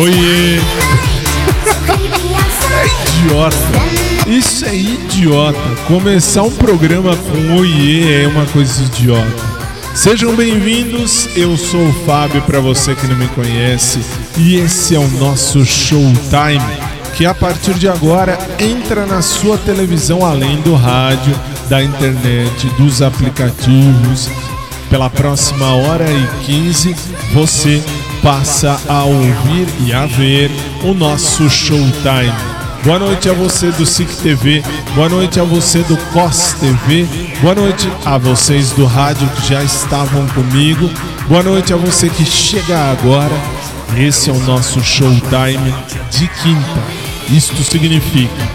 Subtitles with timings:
[0.00, 0.56] Oiê!
[2.72, 3.56] É idiota.
[4.26, 5.60] Isso é idiota.
[5.86, 9.44] Começar um programa com oiê é uma coisa idiota.
[9.94, 14.00] Sejam bem-vindos, eu sou o Fábio, para você que não me conhece,
[14.38, 16.64] e esse é o nosso Showtime,
[17.14, 23.02] que a partir de agora entra na sua televisão além do rádio, da internet, dos
[23.02, 24.30] aplicativos.
[24.88, 26.96] Pela próxima hora e 15,
[27.34, 27.82] você
[28.22, 30.50] passa a ouvir e a ver
[30.82, 32.32] o nosso Showtime.
[32.84, 34.62] Boa noite a você do SIC TV,
[34.94, 37.06] boa noite a você do COS TV,
[37.40, 40.90] boa noite a vocês do rádio que já estavam comigo,
[41.28, 43.34] boa noite a você que chega agora.
[43.96, 45.74] Esse é o nosso Showtime
[46.10, 46.82] de quinta.
[47.28, 48.48] Isto significa,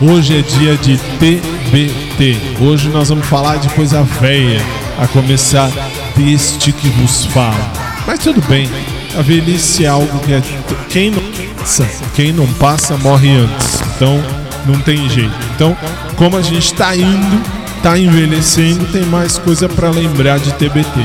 [0.00, 2.38] hoje é dia de TBT.
[2.60, 4.60] Hoje nós vamos falar de coisa velha,
[4.98, 5.70] a começar
[6.16, 7.72] deste que vos fala.
[8.06, 8.68] Mas tudo bem,
[9.16, 10.42] a velhice é algo que é.
[10.88, 11.22] Quem não
[11.56, 13.80] passa, quem não passa morre antes.
[13.96, 14.22] Então
[14.66, 15.34] não tem jeito.
[15.54, 15.76] Então,
[16.16, 17.42] como a gente está indo,
[17.76, 21.00] está envelhecendo, tem mais coisa para lembrar de TBT.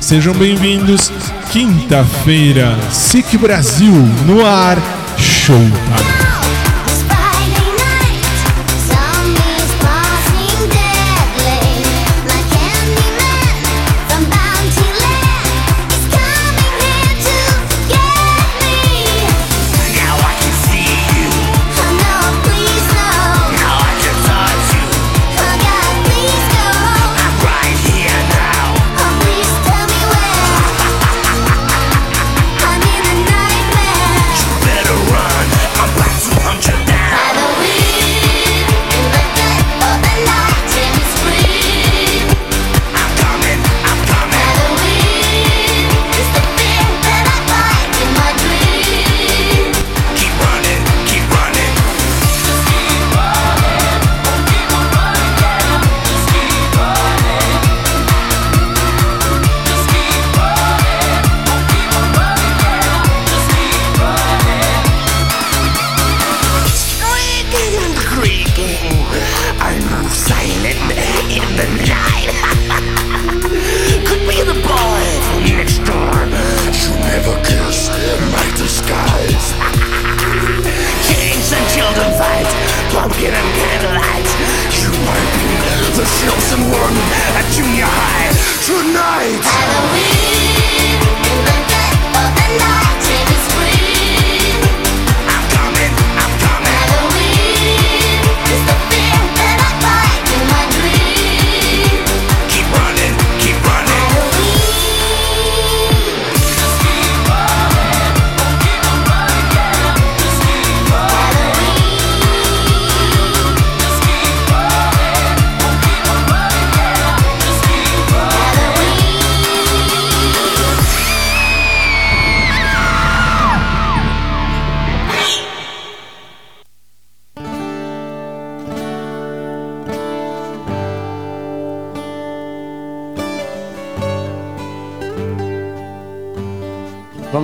[0.00, 1.10] Sejam bem-vindos.
[1.50, 3.92] Quinta-feira, SIC Brasil
[4.26, 4.78] no ar.
[5.16, 6.27] Showtime.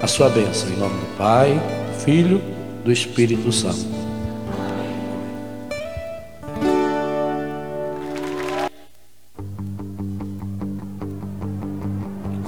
[0.00, 2.40] a sua bênção, em nome do Pai, do Filho,
[2.84, 3.86] do Espírito Santo.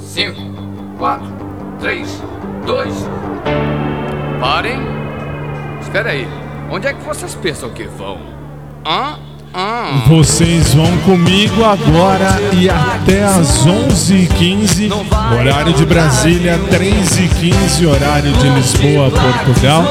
[0.01, 0.41] Cinco,
[0.99, 1.27] quatro,
[1.81, 2.23] três,
[2.67, 2.95] dois.
[4.41, 4.81] Parem.
[5.81, 6.27] Espera aí.
[6.71, 8.19] Onde é que vocês pensam que vão?
[8.85, 9.26] Hã?
[9.59, 10.03] Hã?
[10.07, 14.93] Vocês vão comigo agora e até às 11h15,
[15.33, 19.83] horário de Brasília, 3h15, horário de Lisboa, Portugal,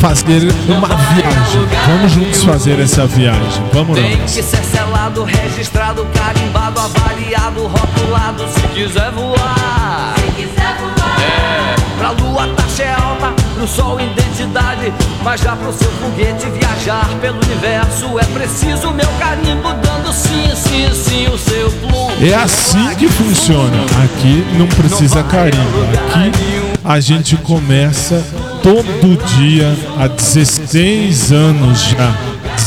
[0.00, 1.68] fazer uma viagem.
[1.86, 3.62] Vamos juntos fazer essa viagem.
[3.74, 4.34] Vamos Tem nós.
[4.34, 10.14] que ser selado, registrado, carimbado, avaliado, rotulado se quiser voar.
[10.16, 11.20] Se quiser voar.
[11.20, 14.92] É, pra lua taxa é alta, pro sol identidade.
[15.22, 20.94] Mas já pro seu foguete viajar pelo universo é preciso meu carimbo dando sim, sim,
[20.94, 22.30] sim, o seu plume.
[22.30, 23.76] É assim que funciona.
[24.04, 25.58] Aqui não precisa carimbo.
[26.14, 28.24] Aqui a gente começa
[28.62, 32.14] todo dia há 16 anos já.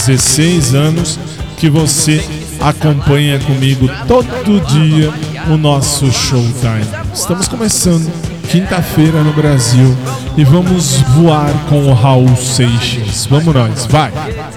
[0.06, 1.20] 16 anos
[1.58, 2.24] que você
[2.60, 5.12] acompanha comigo todo dia
[5.50, 6.86] o nosso Showtime.
[7.14, 9.96] Estamos começando quinta-feira no Brasil
[10.36, 13.26] e vamos voar com o Raul Seixas.
[13.26, 14.12] Vamos nós, vai!
[14.12, 14.52] É.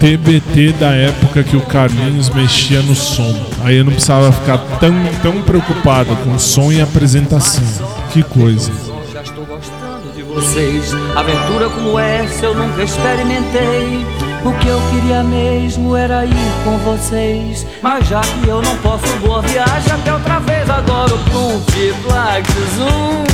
[0.00, 3.36] TBT da época que o Carlinhos mexia no som.
[3.62, 7.62] Aí eu não precisava ficar tão, tão preocupado com som e apresentação.
[8.10, 8.91] Que coisa.
[10.34, 10.92] Vocês.
[11.14, 14.04] Aventura como essa eu nunca experimentei.
[14.44, 17.66] O que eu queria mesmo era ir com vocês.
[17.80, 20.68] Mas já que eu não posso, boa viagem até outra vez.
[20.68, 23.24] Agora o Plumpiplax Zoom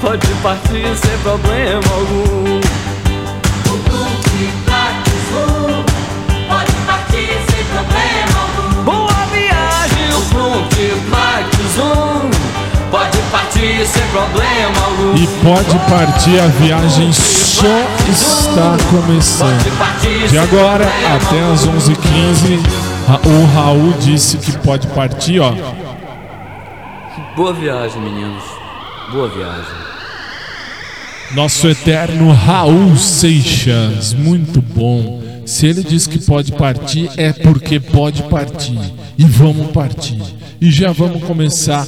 [0.00, 3.05] pode partir sem problema algum.
[15.16, 17.64] E pode partir, a viagem só
[18.10, 20.28] está começando.
[20.30, 22.60] De agora até as 11h15,
[23.08, 25.52] Ra- o Raul disse que pode partir, ó.
[27.34, 28.42] Boa viagem, meninos.
[29.10, 29.86] Boa viagem.
[31.32, 35.22] Nosso eterno Raul Seixas, muito bom.
[35.46, 38.78] Se ele diz que pode partir, é porque pode partir.
[39.16, 40.20] E vamos partir.
[40.60, 41.86] E já vamos começar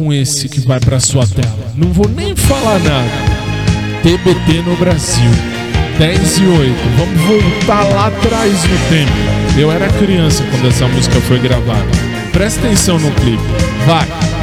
[0.00, 1.72] com esse que vai para sua tela.
[1.76, 3.10] Não vou nem falar nada.
[4.02, 5.30] TBT no Brasil.
[5.98, 6.74] 10 e 8.
[6.96, 9.12] Vamos voltar lá atrás no tempo.
[9.58, 11.84] Eu era criança quando essa música foi gravada.
[12.32, 13.42] Presta atenção no clipe.
[13.86, 14.39] Vai.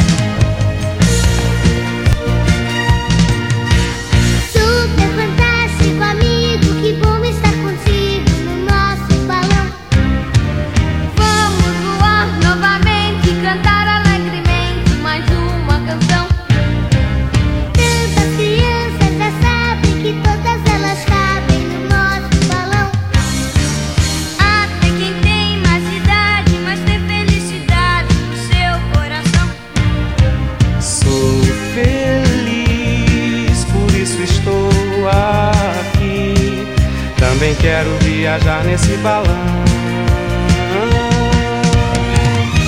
[38.78, 39.26] Nesse balão.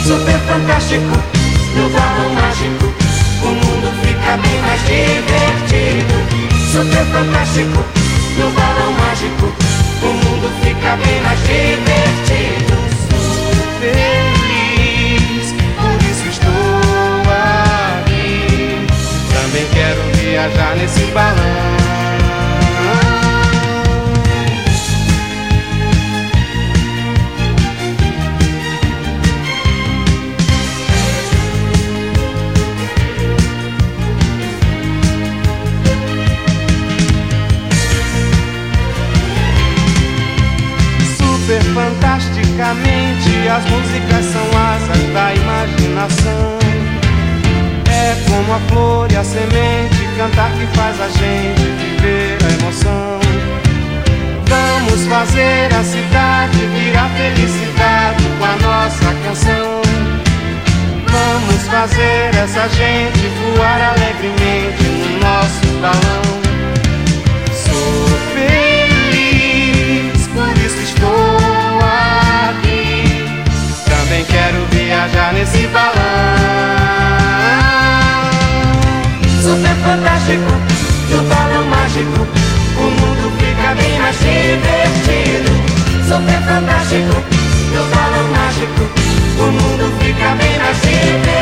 [0.03, 1.17] Super fantástico,
[1.75, 2.85] no balão mágico,
[3.43, 6.15] o mundo fica bem mais divertido.
[6.71, 7.85] Super fantástico,
[8.37, 9.53] no balão mágico,
[10.01, 12.73] o mundo fica bem mais divertido.
[13.79, 17.21] Feliz, por isso estou
[18.01, 18.87] aqui.
[19.31, 21.98] Também quero viajar nesse balão.
[42.61, 46.59] As músicas são asas da imaginação.
[47.89, 53.19] É como a flor e a semente, cantar que faz a gente viver a emoção.
[54.45, 59.81] Vamos fazer a cidade virar felicidade com a nossa canção.
[61.07, 66.28] Vamos fazer essa gente voar alegremente no nosso balão.
[75.29, 75.93] Viajar nesse balão.
[79.41, 80.51] Super fantástico,
[81.09, 82.27] no balão mágico,
[82.77, 85.51] o mundo fica bem mais divertido.
[86.07, 87.23] Super fantástico,
[87.73, 88.83] no balão mágico,
[89.39, 91.38] o mundo fica bem mais divertido.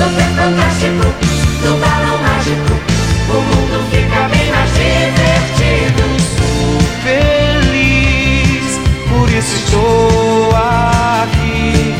[0.00, 1.04] Super fantástico,
[1.62, 2.72] no balão mágico,
[3.28, 6.02] o mundo fica bem mais divertido.
[6.38, 8.80] Sou feliz,
[9.10, 11.94] por isso estou aqui.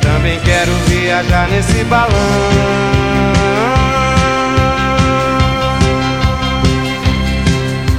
[0.00, 2.10] Também quero viajar nesse balão.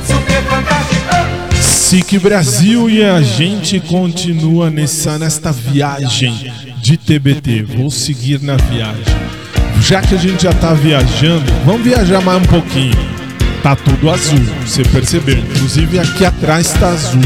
[0.06, 1.16] Super fantástico.
[1.62, 6.52] SIC Brasil e a gente continua nessa, nesta viagem
[6.82, 7.64] de TBT.
[7.64, 9.37] Vou seguir na viagem.
[9.82, 12.98] Já que a gente já tá viajando, vamos viajar mais um pouquinho.
[13.64, 15.38] Tá tudo azul, você percebeu.
[15.38, 17.22] Inclusive aqui atrás tá azul.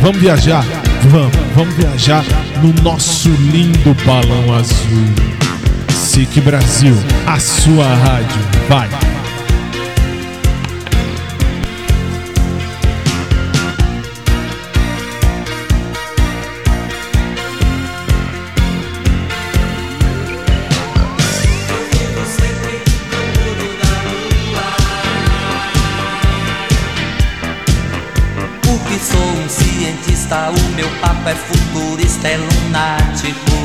[0.00, 0.64] Vamos viajar?
[1.10, 2.24] Vamos, vamos viajar
[2.62, 5.36] no nosso lindo balão azul.
[5.90, 8.40] SIC Brasil, a sua rádio.
[8.68, 9.15] Vai!
[31.30, 33.55] É futurista, é lunático.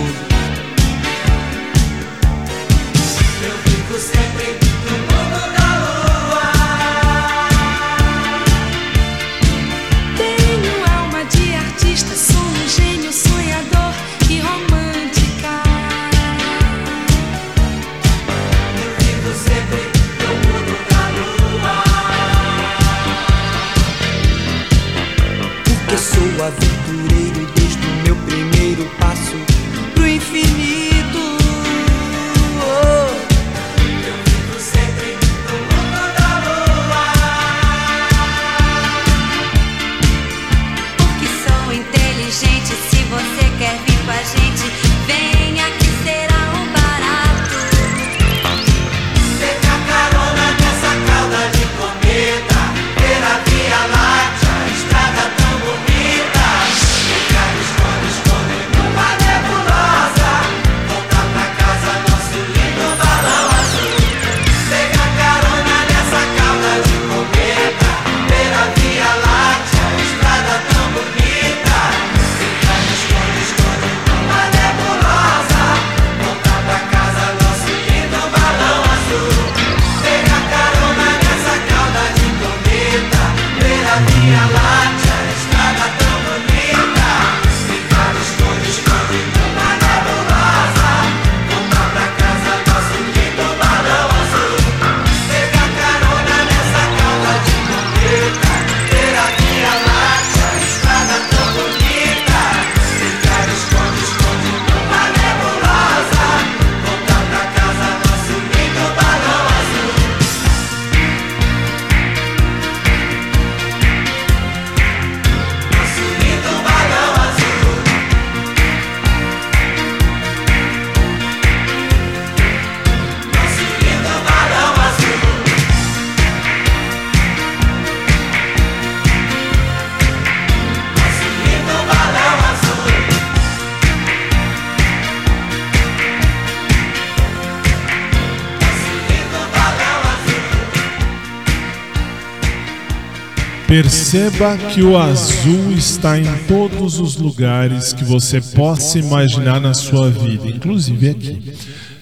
[143.82, 150.08] Perceba que o azul está em todos os lugares que você possa imaginar na sua
[150.08, 151.54] vida, inclusive aqui.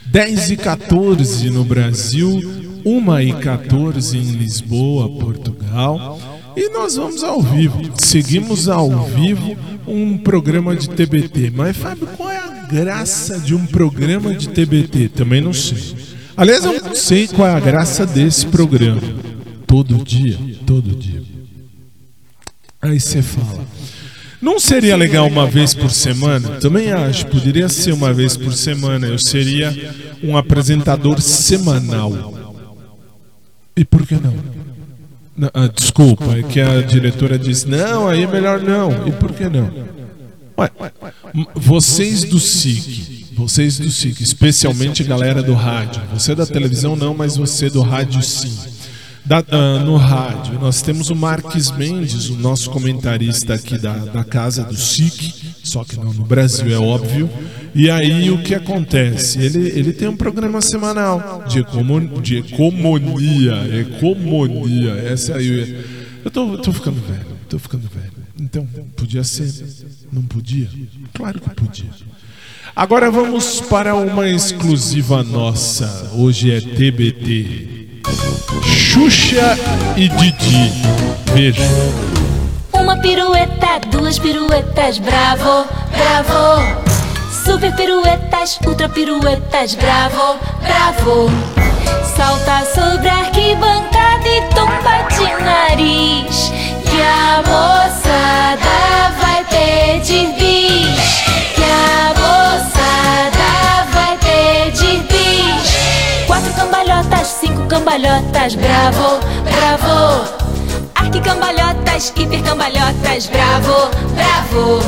[0.07, 2.41] 10 e 14 no Brasil,
[2.83, 6.19] 1 e 14 em Lisboa, Portugal.
[6.53, 7.79] E nós vamos ao vivo.
[7.97, 9.55] Seguimos ao vivo
[9.87, 11.49] um programa de TBT.
[11.55, 15.07] Mas, Fábio, qual é a graça de um programa de TBT?
[15.15, 15.95] Também não sei.
[16.35, 19.01] Aliás, eu não sei qual é a graça desse programa.
[19.65, 21.08] Todo dia, todo dia.
[22.89, 23.63] Aí você fala.
[24.41, 26.49] Não seria legal uma vez por semana?
[26.59, 29.05] Também acho, poderia ser uma vez por semana.
[29.05, 29.71] Eu seria
[30.23, 32.33] um apresentador semanal.
[33.77, 34.33] E por que não?
[35.37, 39.07] não ah, desculpa, é que a diretora disse: não, aí é melhor não.
[39.07, 39.71] E por que não?
[40.57, 40.71] Ué,
[41.53, 46.01] vocês do SIC, vocês do SIC, especialmente galera do rádio.
[46.11, 48.78] Você da televisão não, mas você do rádio sim
[49.29, 50.59] da, uh, no rádio.
[50.59, 55.83] Nós temos o Marques Mendes, o nosso comentarista aqui da, da casa do SIC, só
[55.83, 57.29] que não no Brasil, é óbvio.
[57.75, 59.39] E aí o que acontece?
[59.39, 63.53] Ele, ele tem um programa semanal de, ecomo, de ecomonia.
[63.81, 64.93] Ecomonia.
[64.93, 65.85] Essa aí.
[66.25, 68.11] Eu tô, tô ficando velho, tô ficando velho.
[68.39, 69.47] Então, podia ser.
[70.11, 70.67] Não podia?
[71.13, 71.91] Claro que podia.
[72.75, 76.13] Agora vamos para uma exclusiva nossa.
[76.15, 77.78] Hoje é TBT.
[78.63, 79.57] Xuxa
[79.95, 80.71] e Didi.
[81.33, 81.63] Veja.
[82.73, 86.89] Uma pirueta, duas piruetas, bravo, bravo.
[87.45, 91.29] Super piruetas, ultra piruetas, bravo, bravo.
[92.15, 96.51] Salta sobre a arquibancada e tomba de nariz.
[96.89, 100.88] Que a moçada vai pedir bis.
[107.49, 110.25] Cinco cambalhotas, bravo, bravo.
[110.95, 114.79] Arquicambalhotas, hipercambalhotas, bravo, bravo.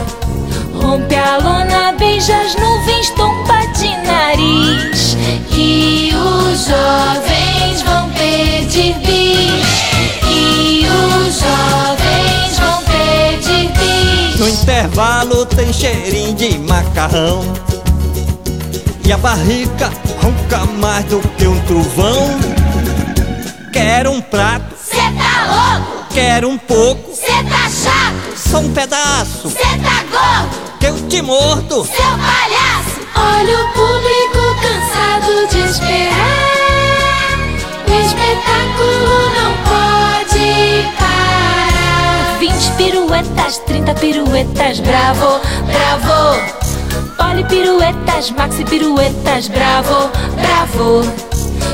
[0.75, 5.17] Rompe a lona, beija as nuvens, tomba de nariz.
[5.49, 9.81] Que os jovens vão pedir bis.
[10.21, 14.39] Que os jovens vão pedir bis.
[14.39, 17.43] No intervalo tem cheirinho de macarrão.
[19.11, 19.91] E a barrica
[20.23, 22.29] ronca mais do que um trovão.
[23.73, 26.05] Quero um prato, cê tá louco?
[26.13, 28.37] Quero um pouco, cê tá chato?
[28.37, 30.77] Só um pedaço, cê tá gordo?
[30.79, 33.01] Que eu te mordo, seu palhaço.
[33.17, 36.71] Olha o público cansado de esperar.
[37.89, 42.37] O espetáculo não pode parar.
[42.39, 46.60] 20 piruetas, 30 piruetas, bravo, bravo.
[47.19, 51.03] Olhe piruetas, maxi piruetas, bravo, bravo.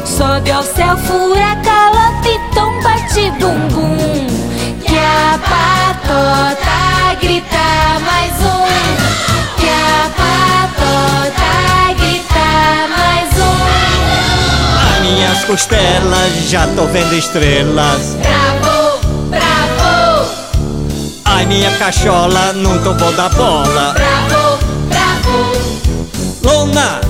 [0.06, 3.98] Sobe ao céu, fura galope, tomba de bumbum.
[4.86, 8.68] Que a patota grita mais um.
[9.58, 13.58] Que a patota grita mais um.
[14.90, 18.16] As minhas costelas já tô vendo estrelas.
[18.22, 20.32] Bravo, bravo.
[21.26, 23.94] Ai, minha cachola não tomou da bola.
[23.94, 24.57] Bravo.
[26.44, 27.02] Lona,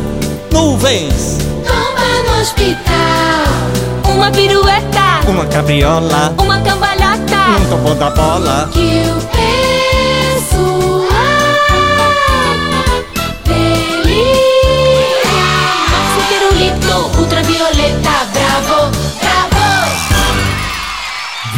[0.51, 4.13] nuvens, Tomba no hospital.
[4.13, 6.33] Uma pirueta, uma cabriola.
[6.37, 7.37] uma cambalhota.
[7.59, 8.69] Não tomou da bola.
[8.73, 9.21] Que o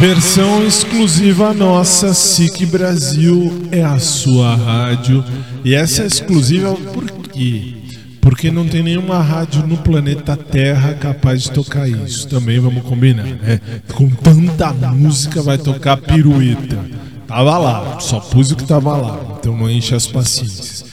[0.00, 5.22] Versão exclusiva nossa, SIC Brasil é a sua rádio.
[5.62, 7.74] E essa é exclusiva por quê?
[8.18, 12.26] Porque não tem nenhuma rádio no planeta Terra capaz de tocar isso.
[12.28, 13.60] Também vamos combinar, né?
[13.92, 16.78] Com tanta música vai tocar pirueta.
[17.26, 19.36] Tava lá, só pus o que tava lá.
[19.38, 20.89] Então não enche as paciências.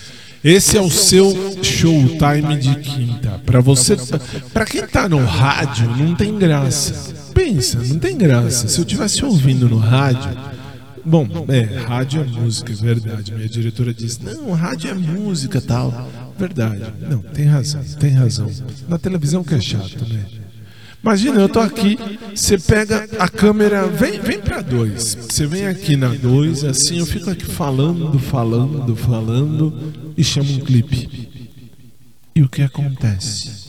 [0.48, 1.30] Esse é o seu
[1.62, 3.32] showtime de quinta.
[3.46, 3.98] Para você,
[4.54, 7.14] para quem tá no rádio, não tem graça.
[7.34, 8.70] Pensa, não tem graça.
[8.70, 10.32] Se eu tivesse ouvindo no rádio,
[11.04, 13.34] bom, é, rádio é música, é verdade.
[13.34, 16.10] Minha diretora disse: "Não, rádio é música, tal".
[16.40, 16.94] Verdade.
[17.10, 18.50] Não, tem razão, tem razão.
[18.88, 20.47] Na televisão que é chato, né?
[21.02, 21.98] Imagina, eu tô aqui,
[22.36, 25.16] você pega a câmera, vem, vem para dois.
[25.16, 30.60] Você vem aqui na dois, assim eu fico aqui falando, falando, falando e chama um
[30.60, 31.30] clipe.
[32.36, 33.68] E o que acontece?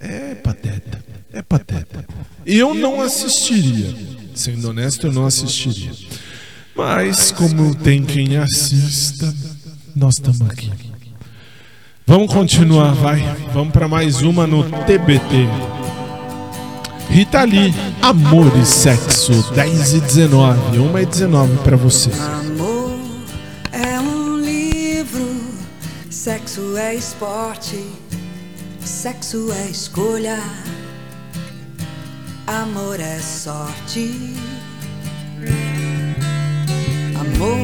[0.00, 2.04] É pateta, é pateta.
[2.44, 3.94] Eu não assistiria,
[4.34, 5.92] sendo honesto, eu não assistiria.
[6.74, 9.32] Mas como tem quem assista,
[9.94, 10.72] nós estamos aqui.
[12.06, 13.20] Vamos continuar, vai.
[13.52, 15.46] Vamos para mais uma no TBT.
[17.12, 20.78] Rita Lee, Amor e Sexo, 10 e 19.
[20.78, 22.10] 1 e 19 para você.
[22.10, 22.98] Amor
[23.70, 25.28] é um livro,
[26.08, 27.84] sexo é esporte,
[28.80, 30.38] sexo é escolha,
[32.46, 34.34] amor é sorte.
[37.20, 37.58] Amor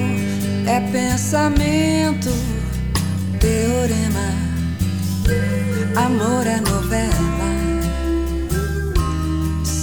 [0.67, 2.29] é pensamento,
[3.41, 4.29] teorema.
[5.97, 7.48] Amor é novela,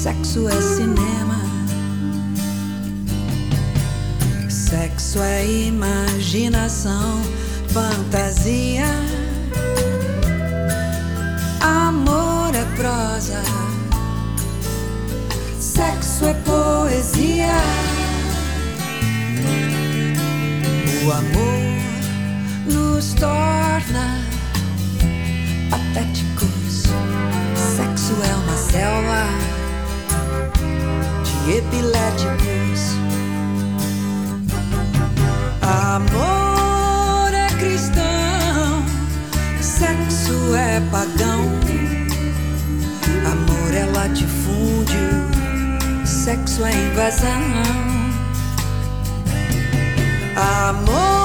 [0.06, 1.42] sexo é cinema.
[4.48, 7.24] Sexo é imaginação,
[7.70, 8.86] fantasia.
[11.60, 13.42] Amor é prosa,
[15.60, 17.58] sexo é poesia.
[21.04, 21.66] O amor
[22.72, 24.22] nos torna
[25.72, 26.84] patéticos.
[27.76, 28.55] Sexo é uma
[31.48, 32.96] epiléticos.
[35.62, 38.84] Amor é cristão,
[39.62, 41.46] sexo é pagão.
[43.32, 45.10] Amor é latifúndio,
[46.06, 47.42] sexo é invasão.
[50.36, 51.25] Amor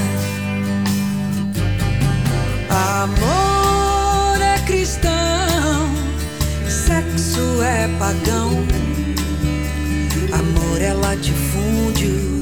[2.81, 5.93] Amor é cristão,
[6.67, 8.65] sexo é pagão.
[10.33, 12.39] Amor é latifúndio,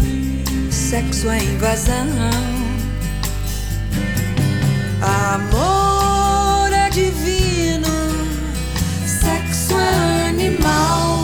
[0.71, 2.07] sexo é invasão.
[5.01, 7.89] Amor é divino,
[9.05, 11.19] sexo é animal.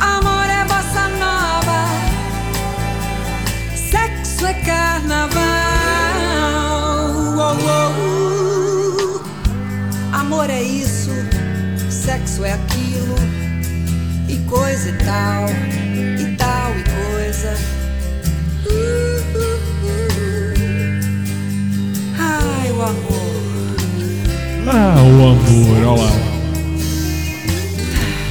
[0.00, 1.84] Amor é bossa nova,
[3.76, 5.47] sexo é carnaval.
[10.48, 11.10] Amor é isso,
[11.90, 13.16] sexo é aquilo,
[14.26, 15.46] e coisa e tal,
[16.18, 17.54] e tal e coisa.
[18.64, 19.18] Uh.
[22.18, 23.28] Ai, o amor.
[24.68, 26.12] Ah, o amor, olha lá.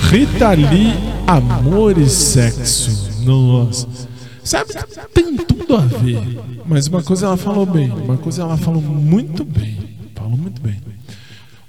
[0.09, 0.95] Rita Lee,
[1.27, 3.11] amor e sexo.
[3.21, 3.87] Nossa.
[4.43, 4.73] Sabe,
[5.13, 6.39] tem tudo a ver.
[6.65, 9.76] Mas uma coisa ela falou bem, uma coisa ela falou muito bem.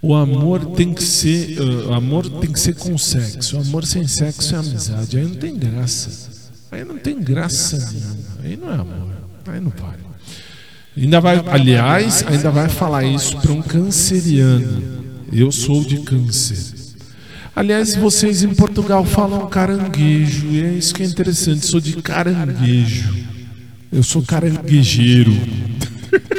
[0.00, 3.56] O amor tem que ser, uh, amor tem que ser com sexo.
[3.56, 5.18] O amor sem sexo é amizade.
[5.18, 6.30] Aí não tem graça.
[6.70, 8.16] Aí não tem graça nenhuma.
[8.44, 9.08] Aí não é amor.
[9.48, 10.08] Aí não vale.
[10.96, 14.82] Ainda vai, aliás, ainda vai falar isso para um canceriano.
[15.32, 16.56] Eu sou de câncer.
[17.54, 21.66] Aliás, vocês em Portugal falam caranguejo, e é isso que é interessante.
[21.66, 23.26] Sou de caranguejo.
[23.92, 25.32] Eu sou caranguejeiro.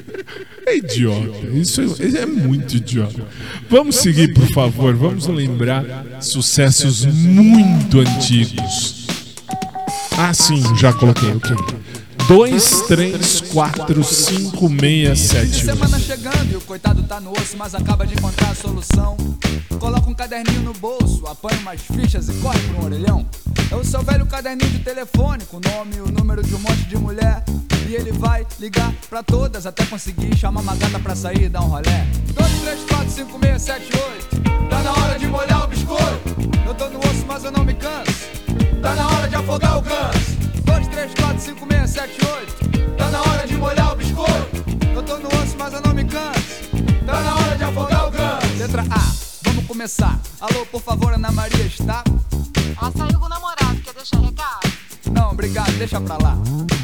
[0.69, 1.47] É idiota.
[1.51, 3.27] Isso é, é muito idiota.
[3.67, 4.93] Vamos seguir, por favor.
[4.93, 5.83] Vamos lembrar
[6.21, 9.07] sucessos muito antigos.
[10.15, 11.55] Ah, sim, já coloquei, ok.
[12.29, 17.73] 2, 3, 4, 5, 6, 7, Semana chegando e o coitado tá no osso, mas
[17.73, 19.17] acaba de encontrar a solução.
[19.79, 23.25] Coloca um caderninho no bolso, apanha umas fichas e corre pra um orelhão.
[23.71, 26.59] É o seu velho caderninho de telefone, com o nome e o número de um
[26.59, 27.43] monte de mulher.
[27.87, 31.61] E ele vai ligar pra todas até conseguir chamar uma gata pra sair e dar
[31.61, 32.05] um rolé.
[32.35, 34.69] 2, 3, 4, 5, 6, 7, 8.
[34.69, 36.37] Tá na hora de molhar o biscoito.
[36.63, 38.29] Eu tô no osso, mas eu não me canso.
[38.83, 40.38] Tá na hora de afogar o ganso.
[40.69, 42.95] 2, 3, 4, 5, 6, 7, 8.
[42.95, 44.63] Tá na hora de molhar o biscoito.
[44.93, 46.69] Eu tô no osso, mas eu não me canso.
[47.05, 48.57] Tá na hora de afogar o ganso.
[48.57, 49.11] Letra A,
[49.43, 50.19] vamos começar.
[50.39, 52.03] Alô, por favor, Ana Maria está?
[52.79, 54.71] Ela saiu com o namorado, quer deixar recado?
[55.11, 56.37] Não, obrigado, deixa pra lá.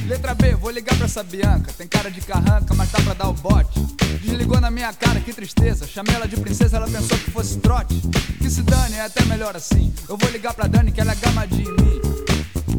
[0.08, 1.72] Letra B, vou ligar pra essa Bianca.
[1.78, 3.80] Tem cara de carranca, mas tá pra dar o bote.
[4.24, 5.86] Desligou na minha cara, que tristeza.
[5.86, 8.02] Chamei ela de princesa, ela pensou que fosse trote.
[8.40, 9.94] Que se dane, é até melhor assim.
[10.10, 12.15] Eu vou ligar pra Dani, que ela é gamadinha em mim.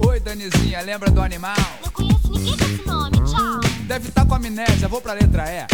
[0.05, 1.55] Oi, Danizinha, lembra do animal?
[1.85, 3.61] Não conheço ninguém com esse nome, tchau.
[3.87, 5.67] Deve estar com amnésia, vou pra letra E.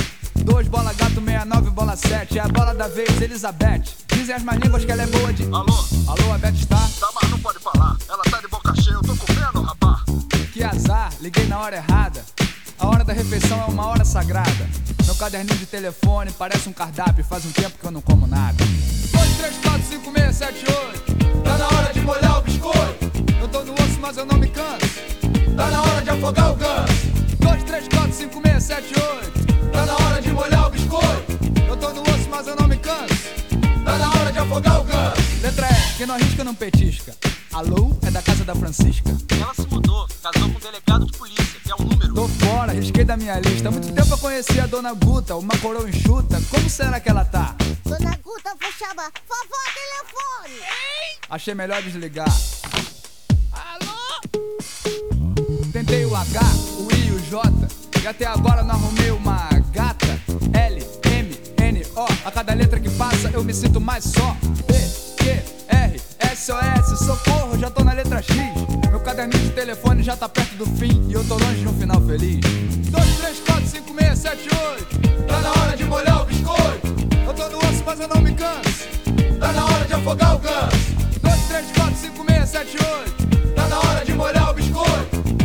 [0.45, 2.39] 2, bola gato 69, bola 7.
[2.39, 3.85] É a bola da vez, Elizabeth.
[4.09, 5.45] Dizem as más línguas que ela é boa de.
[5.45, 5.85] Alô?
[6.09, 6.77] Alô, a Beth está?
[6.77, 7.97] Tá, mas não pode falar.
[8.09, 10.05] Ela tá de boca cheia, eu tô comendo, rapá.
[10.53, 12.25] Que azar, liguei na hora errada.
[12.79, 14.69] A hora da refeição é uma hora sagrada.
[15.05, 17.25] Meu caderninho de telefone parece um cardápio.
[17.25, 18.57] Faz um tempo que eu não como nada.
[19.13, 21.43] 2, 3, 4, 5, 6, 7, 8.
[21.45, 23.02] Tá na hora de molhar o biscoito.
[23.53, 24.87] Eu tô no osso, mas eu não me canso.
[25.55, 27.07] Tá na hora de afogar o ganso.
[27.39, 29.71] 2, 3, 4, 5, 6, 7, 8.
[29.71, 31.33] Tá na hora de molhar o biscoito.
[31.69, 33.15] Eu tô no osso, mas eu não me canso.
[33.85, 35.21] Tá na hora de afogar o ganso.
[35.43, 37.15] Letra E, quem não arrisca não petisca.
[37.53, 39.15] Alô, é da casa da Francisca.
[39.39, 42.15] Ela se mudou, casou com um delegado de polícia, que é um número.
[42.15, 43.69] Tô fora, risquei da minha lista.
[43.69, 46.41] Há muito tempo eu conheci a dona Guta, uma coroa enxuta.
[46.49, 47.55] Como será que ela tá?
[47.85, 49.13] Dona Guta, vou chamar.
[49.29, 50.63] Vovó, telefone.
[51.29, 52.33] Achei melhor desligar.
[56.13, 56.41] O H,
[56.79, 57.51] o I o J.
[58.03, 60.21] E até agora não arrumei uma gata.
[60.53, 62.07] L, M, N, O.
[62.27, 64.37] A cada letra que passa eu me sinto mais só.
[64.67, 64.75] P,
[65.17, 67.05] Q, R, S, O, S.
[67.07, 68.37] Socorro, já tô na letra X.
[68.91, 71.03] Meu caderninho de telefone já tá perto do fim.
[71.09, 72.41] E eu tô longe de um final feliz.
[72.91, 75.27] 2, 3, 4, 5, 6, 7, 8.
[75.27, 76.89] Tá na hora de molhar o biscoito.
[77.27, 78.87] Eu tô no osso, mas eu não me canso.
[79.41, 80.77] Tá na hora de afogar o ganso.
[81.23, 83.55] 2, 3, 4, 5, 6, 7, 8.
[83.55, 84.72] Tá na hora de molhar o biscoito.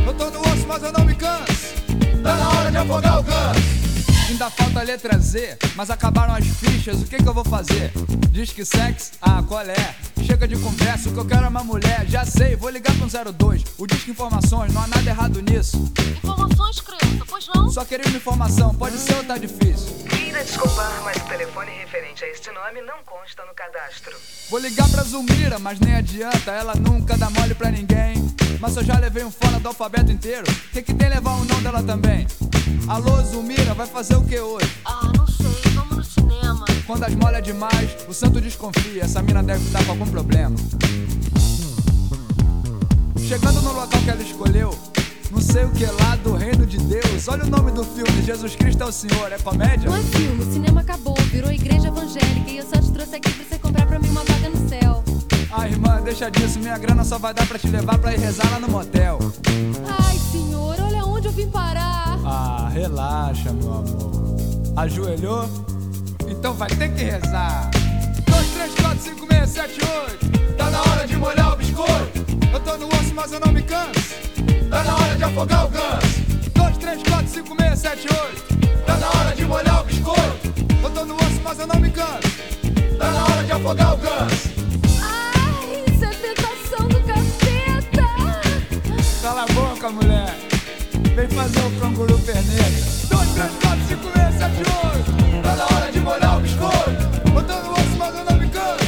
[0.07, 1.75] Eu tô no osso, mas eu não me canso.
[2.23, 3.96] Tá na hora de afogar o ganso.
[4.29, 7.93] Ainda falta a letra Z, mas acabaram as fichas, o que que eu vou fazer?
[8.29, 9.11] Diz que sexo?
[9.21, 9.95] Ah, qual é?
[10.21, 13.07] Chega de conversa, o que eu quero é uma mulher, já sei, vou ligar pro
[13.07, 13.63] 02.
[13.77, 15.77] O Disque Informações, não há nada errado nisso.
[16.17, 17.69] Informações, criança, pois não?
[17.69, 19.93] Só queria uma informação, pode ser ou tá difícil?
[20.09, 24.13] Queira desculpar, mas o telefone referente a este nome não consta no cadastro.
[24.49, 28.15] Vou ligar pra Zulmira, mas nem adianta, ela nunca dá mole pra ninguém.
[28.59, 31.61] Mas eu já levei um fora do alfabeto inteiro, que que tem levar o nome
[31.61, 32.27] dela também?
[32.87, 34.69] Alô, Zulmira, vai fazer o que hoje?
[34.85, 36.65] Ah, não sei, vamos no cinema.
[36.85, 40.55] Quando as molhas demais, o santo desconfia, essa mina deve estar com algum problema.
[43.27, 44.77] Chegando no local que ela escolheu,
[45.29, 47.27] não sei o que lá do reino de Deus.
[47.27, 49.89] Olha o nome do filme, Jesus Cristo é o Senhor, é comédia?
[49.89, 53.29] Não é filme, o cinema acabou, virou igreja evangélica e eu só te trouxe aqui
[53.31, 55.03] pra você comprar pra mim uma vaga no céu.
[55.51, 58.49] Ah, irmã, deixa disso, minha grana só vai dar pra te levar pra ir rezar
[58.49, 59.19] lá no motel.
[60.05, 62.06] Ai, senhor, olha onde eu vim parar.
[62.29, 64.35] Ah, relaxa, meu amor.
[64.75, 65.49] Ajoelhou?
[66.27, 67.71] Então vai ter que rezar.
[68.25, 70.55] 2, 3, 4, 5, 6, 7, 8.
[70.57, 72.25] Tá na hora de molhar o biscoito.
[72.51, 74.13] Eu tô no osso, mas eu não me canso.
[74.69, 76.21] Tá na hora de afogar o ganso.
[76.53, 78.85] 2, 3, 4, 5, 6, 7, 8.
[78.85, 80.53] Tá na hora de molhar o biscoito.
[80.83, 82.27] Eu tô no osso, mas eu não me canso.
[82.99, 84.49] Tá na hora de afogar o ganso.
[85.01, 88.05] Ai, isso é tentação do capeta.
[89.21, 90.56] Cala a boca, mulher.
[91.17, 92.45] Vem fazer o canguru perneta.
[93.09, 95.41] 2, 3, 4, 5, 6, 7, 8.
[95.41, 97.07] Tá na hora de molhar o biscoito.
[97.23, 98.85] Tô no osso, mas não me canso.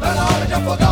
[0.00, 0.91] Tá na hora de afogar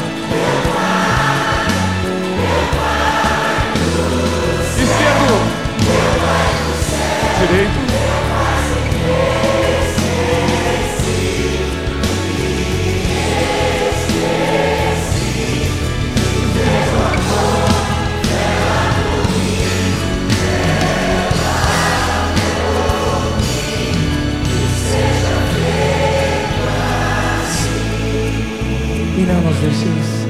[29.61, 30.27] Deixes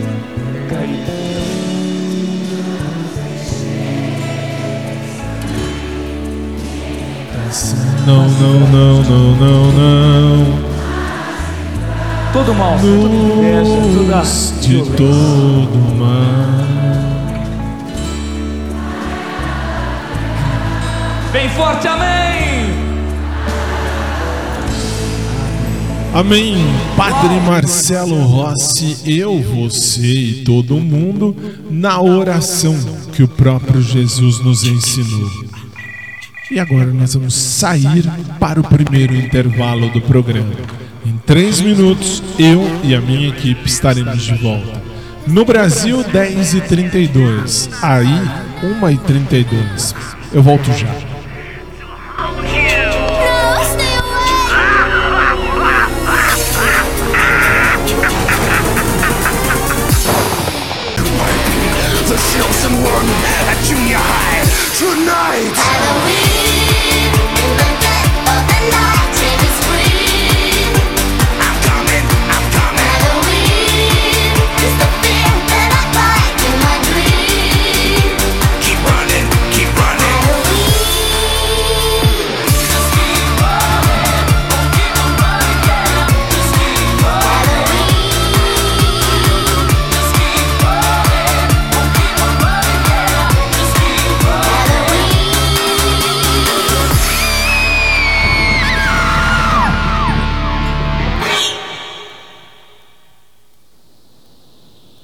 [0.70, 2.12] cair.
[8.06, 10.72] Não, não, não, não, não, não.
[12.34, 16.62] Todo mal, tudo inveja, tudo a- de todo mal.
[21.34, 22.31] Bem forte, amém!
[26.14, 26.56] Amém.
[26.98, 31.34] Padre Marcelo Rossi, eu, você e todo mundo
[31.70, 32.78] na oração
[33.14, 35.30] que o próprio Jesus nos ensinou.
[36.52, 38.04] E agora nós vamos sair
[38.42, 40.52] para o primeiro intervalo do programa.
[41.06, 44.82] Em três minutos, eu e a minha equipe estaremos de volta.
[45.26, 47.70] No Brasil, 10h32.
[47.82, 48.22] Aí,
[48.62, 49.96] 1h32.
[50.34, 51.11] Eu volto já.
[64.82, 66.31] Tonight.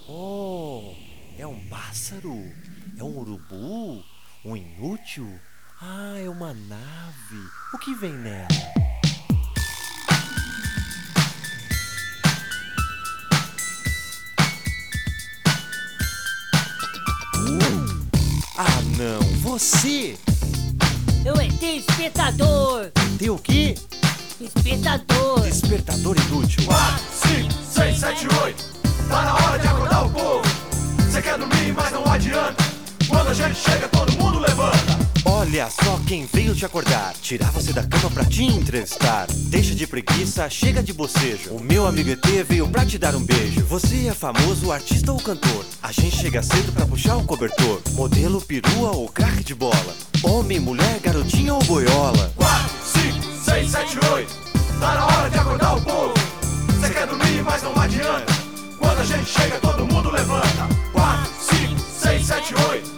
[0.10, 0.94] Oh,
[1.38, 2.34] é um pássaro?
[2.98, 4.02] É um urubu?
[4.46, 5.28] Um inútil?
[5.82, 7.50] Ah, é uma nave.
[7.74, 8.48] O que vem nela?
[18.58, 19.20] Ah, não.
[19.42, 20.18] Você!
[21.26, 22.92] Eu ET espetador!
[23.20, 23.76] Tem o quê?
[24.40, 25.42] Espetador!
[25.42, 26.64] Despertador inútil.
[26.66, 28.78] 4, 5, 6, 7, 8.
[29.10, 29.68] Tá na hora de
[33.38, 34.98] gente chega, todo mundo levanta.
[35.24, 37.14] Olha só quem veio te acordar.
[37.22, 39.28] Tirar você da cama pra te entrevistar.
[39.32, 41.52] Deixa de preguiça, chega de bocejo.
[41.52, 43.64] O meu amigo ET veio pra te dar um beijo.
[43.66, 45.64] Você é famoso, artista ou cantor?
[45.84, 47.80] A gente chega cedo pra puxar o cobertor.
[47.92, 49.96] Modelo, perua ou craque de bola?
[50.24, 52.34] Homem, mulher, garotinha ou boiola?
[52.36, 54.36] 4, 5, 6, 7, 8.
[54.80, 56.14] Tá na hora de acordar o povo.
[56.70, 58.34] Você quer dormir, mas não adianta.
[58.80, 60.68] Quando a gente chega, todo mundo levanta.
[60.92, 62.97] 4, 5, 6, 7, 8.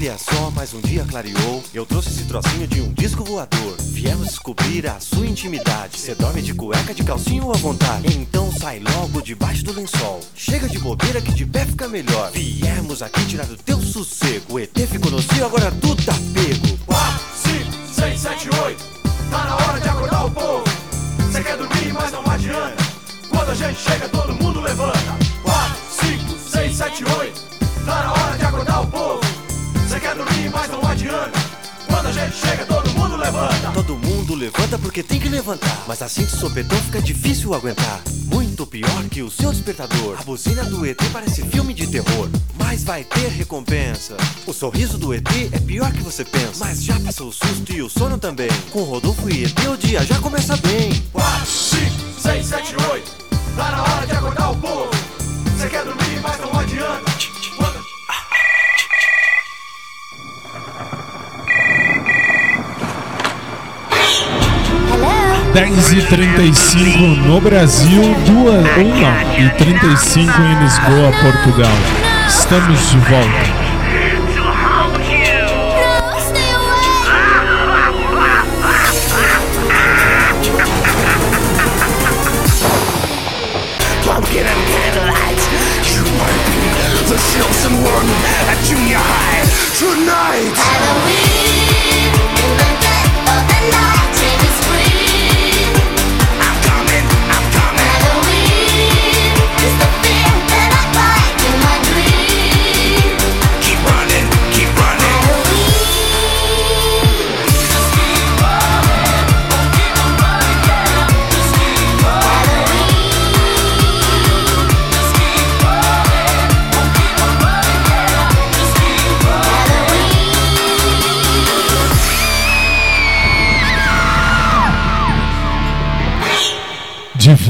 [0.00, 1.62] Olha só, mais um dia clareou.
[1.74, 3.76] Eu trouxe esse trocinho de um disco voador.
[3.80, 6.00] Viemos descobrir a sua intimidade.
[6.00, 8.16] Você dorme de cueca, de calcinho à vontade.
[8.16, 10.20] Então sai logo debaixo do lençol.
[10.34, 12.30] Chega de bobeira que de pé fica melhor.
[12.32, 14.54] Viemos aqui tirar do teu sossego.
[14.54, 16.78] O ET ficou no cio, agora tu tá pego.
[16.86, 18.84] 4, 5, 6, 7, 8.
[19.30, 20.64] Tá na hora de acordar o povo.
[21.30, 22.82] Você quer dormir, mas não adianta.
[23.28, 25.18] Quando a gente chega, todo mundo levanta.
[25.42, 27.40] 4, 5, 6, 7, 8.
[27.84, 29.29] Tá na hora de acordar o povo.
[30.00, 31.38] Quer dormir, mas não adianta.
[31.86, 33.70] Quando a gente chega, todo mundo levanta.
[33.74, 35.84] Todo mundo levanta porque tem que levantar.
[35.86, 38.00] Mas assim de sopetão fica difícil aguentar.
[38.24, 40.16] Muito pior que o seu despertador.
[40.18, 42.28] A buzina do ET parece filme de terror.
[42.56, 44.16] Mas vai ter recompensa.
[44.46, 46.64] O sorriso do ET é pior que você pensa.
[46.64, 48.50] Mas já passou o susto e o sono também.
[48.70, 50.92] Com Rodolfo e ET o dia já começa bem.
[51.12, 53.10] 4, 5, 6, 7, 8.
[53.56, 54.90] Tá na hora de acordar o povo.
[55.56, 55.99] Você quer dormir,
[65.52, 68.60] 10 e 35 no Brasil, 2
[69.38, 71.72] 1 e 35 em Lisboa, Portugal.
[72.28, 73.70] Estamos de volta.
[88.62, 89.42] Junior high
[89.74, 90.54] tonight.
[90.54, 93.99] Halloween, in the dead of the night,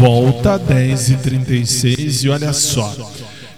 [0.00, 3.12] volta, 10 e 36 olha só.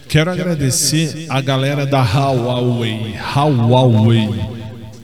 [0.08, 3.14] Quero agradecer a galera da Huawei.
[3.36, 4.28] Huawei.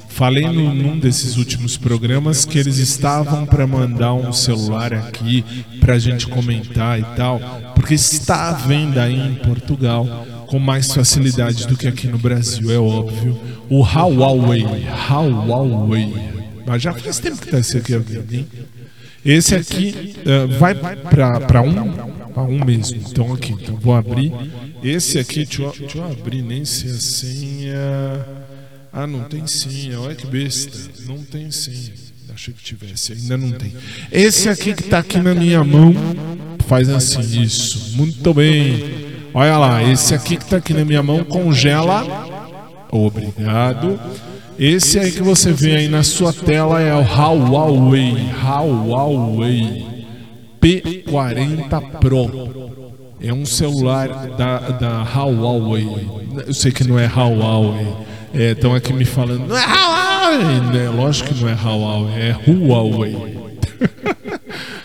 [0.09, 5.45] Falei num desses últimos programas que eles estavam para mandar um celular aqui
[5.78, 7.41] para a gente comentar e tal,
[7.76, 12.68] porque está à venda aí em Portugal com mais facilidade do que aqui no Brasil,
[12.72, 13.39] é óbvio.
[13.70, 14.66] O Huawei.
[15.09, 16.12] Huawei.
[16.66, 18.47] Mas já faz tempo que está esse aqui, hein?
[19.29, 21.93] Esse aqui eh, vai para um,
[22.33, 22.99] pra um mesmo.
[23.07, 24.33] Então aqui, então vou abrir.
[24.83, 28.26] Esse aqui, deixa eu, deixa eu abrir, nem se a senha.
[28.91, 30.79] Ah, não tem senha, olha que besta.
[31.07, 31.93] Não tem senha.
[32.33, 33.74] Achei que tivesse, ainda não tem.
[34.11, 35.95] Esse aqui que tá aqui na minha mão
[36.66, 37.99] faz assim, isso.
[37.99, 39.29] Muito bem.
[39.35, 42.03] Olha lá, esse aqui que tá aqui na minha mão congela.
[42.91, 44.01] Obrigado.
[44.59, 48.15] Esse aí que você vê aí na sua tela é o Huawei,
[48.89, 49.87] Huawei
[50.61, 52.75] P40 Pro.
[53.21, 56.09] É um celular da, da Huawei.
[56.45, 57.87] Eu sei que não é Huawei.
[58.35, 60.61] É, estão aqui me falando, não é Huawei!
[60.73, 60.91] Né?
[60.91, 63.38] Lógico que não é Huawei, é Huawei.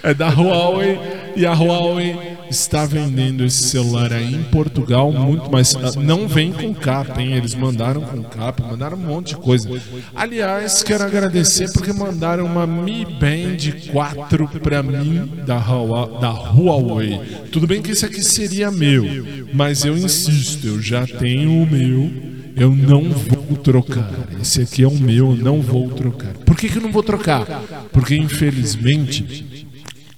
[0.03, 0.99] É da Huawei
[1.33, 6.51] e a Huawei está vendendo esse celular aí em Portugal muito mais ah, não vem
[6.51, 7.33] com capa, hein?
[7.33, 9.69] Eles mandaram com capa, mandaram um monte de coisa.
[10.13, 17.19] Aliás, quero agradecer porque mandaram uma Mi Band 4 para mim da Huawei.
[17.51, 19.05] Tudo bem que esse aqui seria meu,
[19.53, 22.33] mas eu insisto, eu já tenho o meu.
[22.55, 24.11] Eu não vou trocar.
[24.39, 26.33] Esse aqui é o meu, eu não vou trocar.
[26.45, 27.45] Por que, que eu não vou trocar?
[27.91, 29.62] Porque infelizmente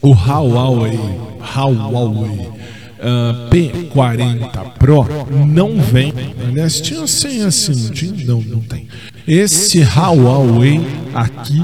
[0.05, 0.99] o Huawei,
[1.55, 2.51] Huawei
[3.01, 5.05] ah, P40 Pro
[5.47, 6.13] não vem.
[6.47, 8.87] Aliás, tinha sem assim, tinha, não, não tem.
[9.27, 10.79] Esse Huawei
[11.13, 11.63] aqui,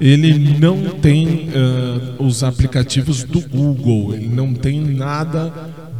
[0.00, 5.52] ele não tem ah, os aplicativos do Google, ele não tem nada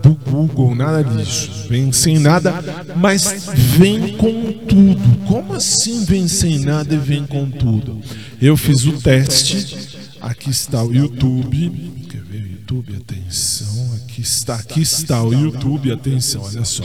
[0.03, 1.67] do Google, nada disso.
[1.69, 2.55] Vem sem nada,
[2.97, 5.27] mas vem com tudo.
[5.27, 8.01] Como assim vem sem nada e vem com tudo?
[8.41, 9.96] Eu fiz o teste.
[10.27, 11.71] Aqui está o YouTube.
[12.11, 12.97] Quer ver o YouTube?
[12.97, 13.95] Atenção.
[13.95, 15.93] Aqui está, aqui está o YouTube.
[15.93, 16.83] Atenção, olha só.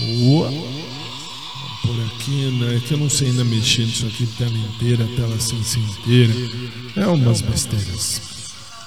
[0.00, 0.50] Oa.
[1.82, 2.80] Por aqui, né?
[2.88, 6.32] Que eu não sei ainda mexer nisso aqui, tela inteira, tela sem ser inteira.
[6.96, 8.22] É umas besteiras.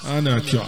[0.03, 0.65] Ah, não, aqui ó.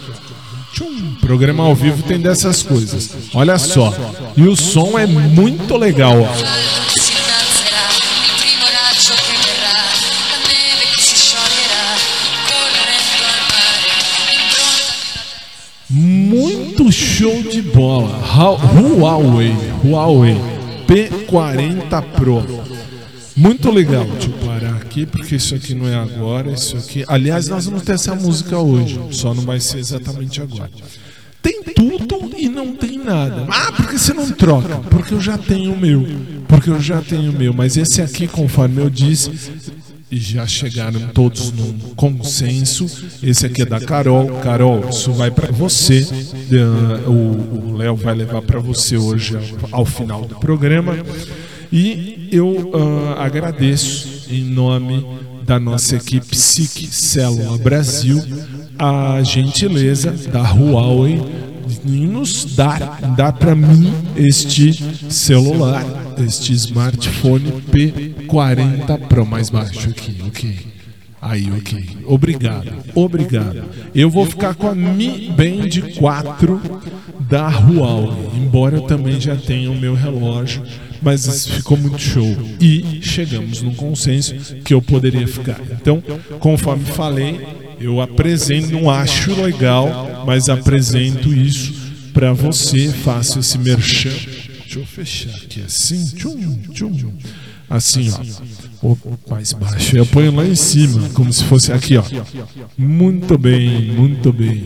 [0.72, 3.10] Tchum, programa ao vivo tem dessas coisas.
[3.34, 3.92] Olha só.
[4.36, 7.15] E o som é muito legal, ó.
[16.78, 18.20] Muito show de bola.
[18.98, 20.36] Huawei, Huawei
[20.86, 22.44] P40 Pro.
[23.34, 24.04] Muito legal.
[24.04, 27.02] Deixa eu parar aqui porque isso aqui não é agora, isso aqui.
[27.08, 30.70] Aliás, nós vamos ter essa música hoje, só não vai ser exatamente agora.
[31.40, 33.46] Tem tudo e não tem nada.
[33.48, 34.76] Ah, porque você não troca?
[34.90, 36.06] Porque eu já tenho o meu.
[36.46, 37.54] Porque eu já tenho o meu.
[37.54, 39.30] Mas esse aqui, conforme eu disse,
[40.10, 42.86] já chegaram todos num consenso.
[43.22, 44.28] Esse aqui é da Carol.
[44.40, 46.06] Carol, isso vai para você.
[47.06, 49.36] Uh, o Léo vai levar para você hoje
[49.72, 50.96] ao, final do programa.
[51.72, 55.04] E eu uh, agradeço em nome
[55.44, 58.22] da nossa equipe SIC Célula Brasil
[58.78, 61.22] a gentileza da Huawei
[61.86, 64.72] em nos dar, dar para mim este
[65.10, 65.84] celular,
[66.18, 67.62] este smartphone
[68.26, 70.76] P40 Pro mais baixo aqui, ok.
[71.20, 71.84] Aí, ok.
[72.04, 73.64] Obrigado, obrigado.
[73.94, 76.60] Eu vou ficar com a Mi Band 4
[77.28, 80.62] da Huawei, embora eu também já tenha o meu relógio,
[81.02, 82.36] mas ficou muito show.
[82.60, 85.60] E chegamos num consenso que eu poderia ficar.
[85.72, 86.02] Então,
[86.38, 87.40] conforme falei,
[87.80, 91.74] eu apresento, não acho legal, mas apresento isso
[92.12, 94.10] para você, faço esse merchan.
[94.10, 97.12] Deixa eu fechar aqui assim, tchum, tchum.
[97.68, 98.10] Assim,
[98.82, 98.86] ó.
[98.86, 98.98] O
[99.28, 99.96] mais baixo.
[99.96, 102.04] Eu ponho lá em cima, como se fosse aqui, ó.
[102.76, 104.64] Muito bem, muito bem.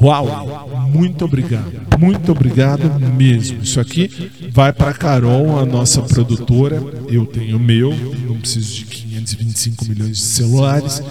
[0.00, 0.88] Uau!
[0.92, 1.72] Muito obrigado.
[1.98, 3.62] Muito obrigado mesmo.
[3.62, 6.82] Isso aqui vai para Carol, a nossa produtora.
[7.08, 7.94] Eu tenho o meu,
[8.26, 11.02] não preciso de 525 milhões de celulares.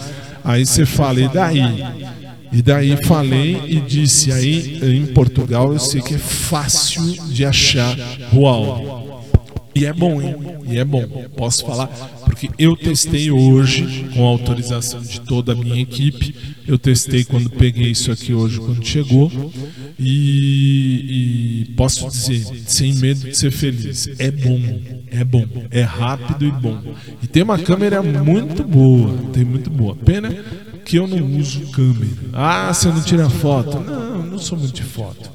[0.43, 1.61] Aí você fala, e daí?
[2.51, 7.97] E daí falei e disse aí em Portugal eu sei que é fácil de achar
[8.31, 9.04] Huawei.
[9.75, 10.35] E é bom, hein?
[10.69, 11.05] E é bom.
[11.35, 11.87] Posso falar
[12.23, 16.33] porque eu testei hoje com autorização de toda a minha equipe.
[16.65, 19.29] Eu testei quando peguei isso aqui hoje quando chegou
[19.99, 24.09] e, e posso dizer sem medo de ser feliz.
[24.17, 24.61] É bom,
[25.11, 26.81] é bom, é rápido e bom.
[27.21, 29.93] E tem uma câmera muito boa, tem muito boa.
[29.93, 30.33] Pena
[30.85, 32.11] que eu não uso câmera.
[32.31, 33.79] Ah, você não tira foto?
[33.79, 35.31] Não, não sou muito de foto.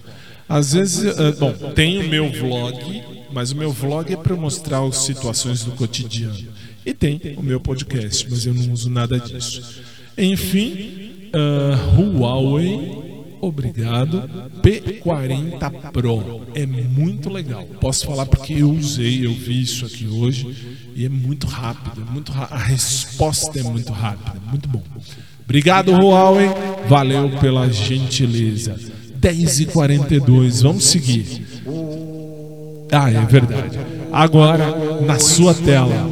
[0.48, 3.02] Às vezes, uh, bom, tem o meu vlog,
[3.32, 6.48] mas o meu vlog é para mostrar as situações do cotidiano.
[6.84, 9.82] E tem o meu podcast, mas eu não uso nada disso.
[10.16, 14.22] Enfim, uh, Huawei, obrigado.
[14.62, 17.64] P40 Pro é muito legal.
[17.80, 20.54] Posso falar porque eu usei, eu vi isso aqui hoje
[20.94, 24.82] e é muito rápido, é muito a resposta é muito rápida, muito bom.
[25.44, 26.48] Obrigado, Huawei.
[26.88, 28.76] Valeu pela gentileza.
[29.20, 31.44] 10h42, vamos seguir.
[32.92, 33.78] Ah, é verdade.
[34.12, 34.74] Agora,
[35.06, 36.08] na sua tela,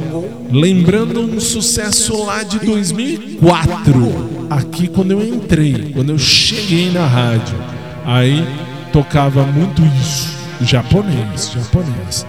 [0.51, 7.57] lembrando um sucesso lá de 2004, aqui quando eu entrei, quando eu cheguei na rádio,
[8.05, 8.47] aí
[8.93, 12.25] tocava muito isso, japonês, japonês.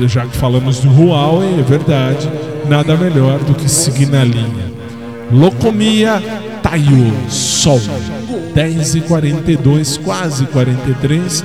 [0.00, 2.30] Já que falamos do Huawei, é verdade,
[2.68, 4.72] nada melhor do que seguir na linha.
[5.30, 6.22] Locomia
[6.62, 7.80] Taio Sol.
[8.54, 11.44] 10 e 42 quase 43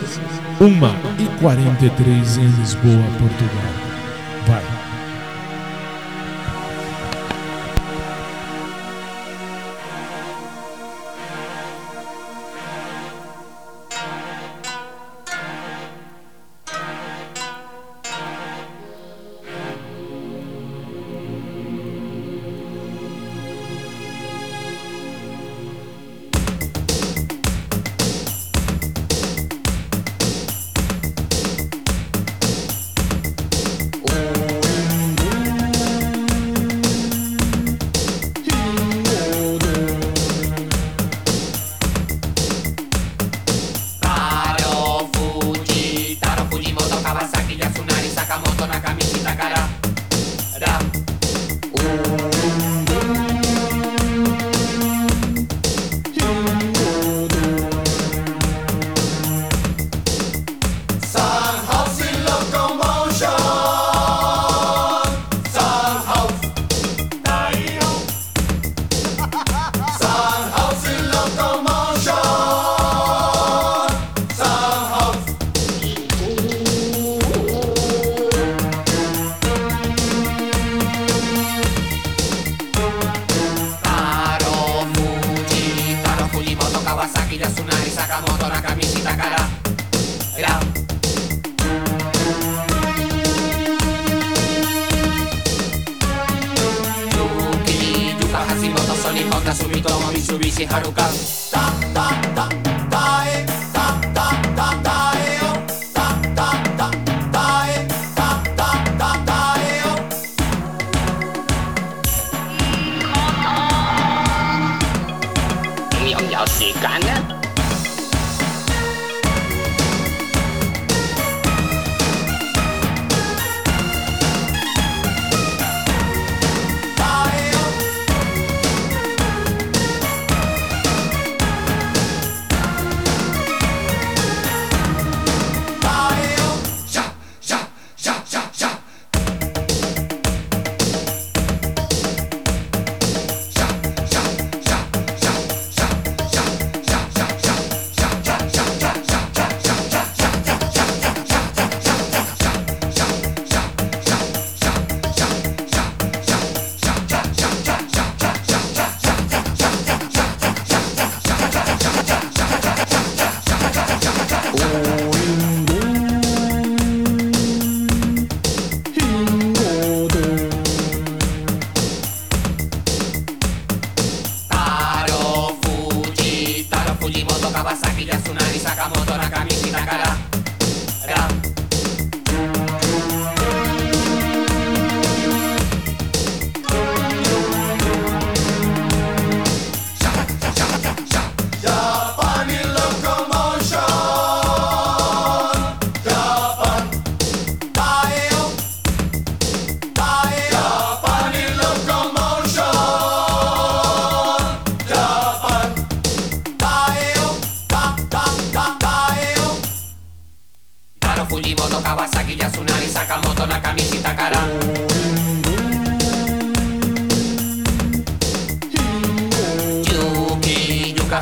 [0.61, 0.67] 1
[1.17, 3.80] e 43 em Lisboa, Portugal.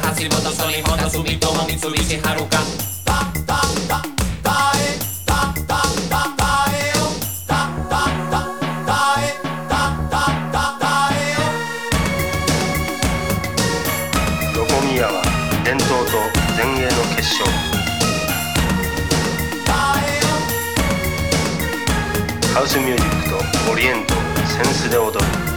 [0.01, 2.57] 走り元と日本の住友三菱はるか
[3.05, 4.01] タッタッタッ
[4.43, 6.43] タエタッタッタッタ
[6.73, 6.99] エよ
[7.47, 8.47] タッタッタッ
[8.85, 8.91] タ
[9.21, 9.23] エ
[9.67, 10.85] タッタッタッタ
[14.55, 15.11] 横宮は
[15.63, 16.11] 伝統と
[16.55, 17.43] 前衛の結晶。
[22.53, 24.13] ハウスミュージックとオリエント
[24.47, 25.48] センスで踊る。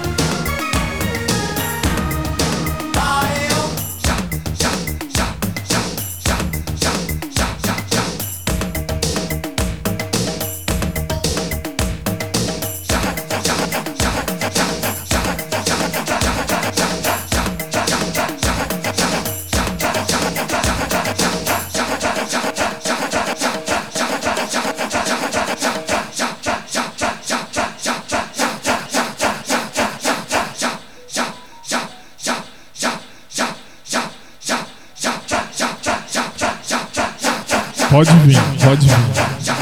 [38.04, 38.96] Pode vir, pode vir.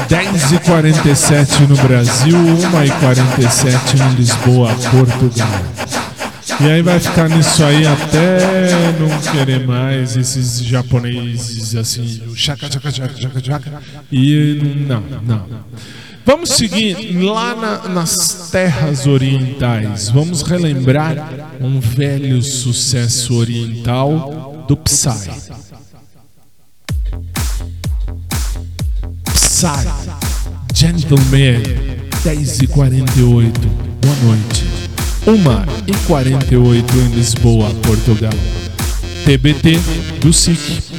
[0.09, 5.47] 10h47 no Brasil, 1h47 em Lisboa, Portugal.
[6.59, 12.67] E aí vai ficar nisso aí até não querer mais esses japoneses assim, o chaka
[12.71, 13.71] chaka chaka chaka chaka.
[14.11, 15.45] E não, não.
[16.25, 20.09] Vamos seguir lá na- nas terras orientais.
[20.09, 21.29] Vamos relembrar
[21.59, 25.29] um velho sucesso oriental do Psy.
[29.61, 29.67] Psy,
[30.73, 31.61] Gentleman,
[32.23, 33.53] 10h48,
[34.01, 34.65] boa noite.
[35.27, 38.33] 1h48 em Lisboa, Portugal.
[39.23, 39.79] TBT
[40.19, 40.90] do SIC.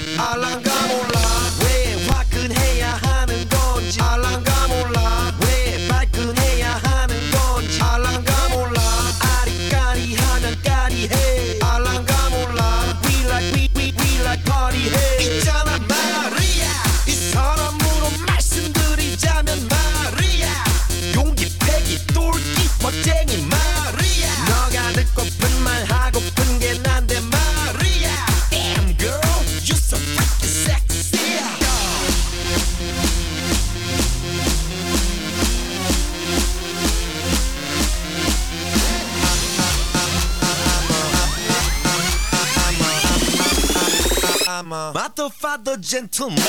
[46.12, 46.42] Motherfucker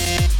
[0.00, 0.39] gentleman.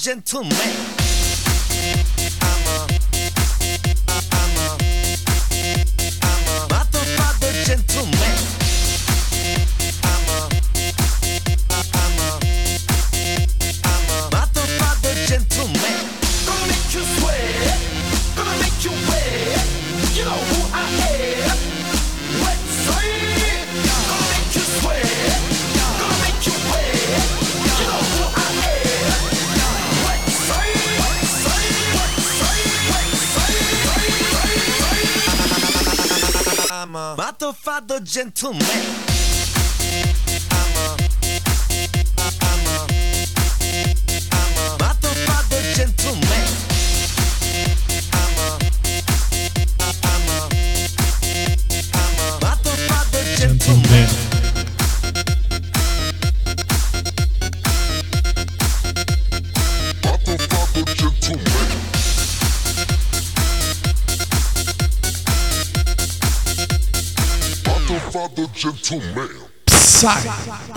[0.00, 1.09] Gentleman.
[38.20, 38.99] Gentleman.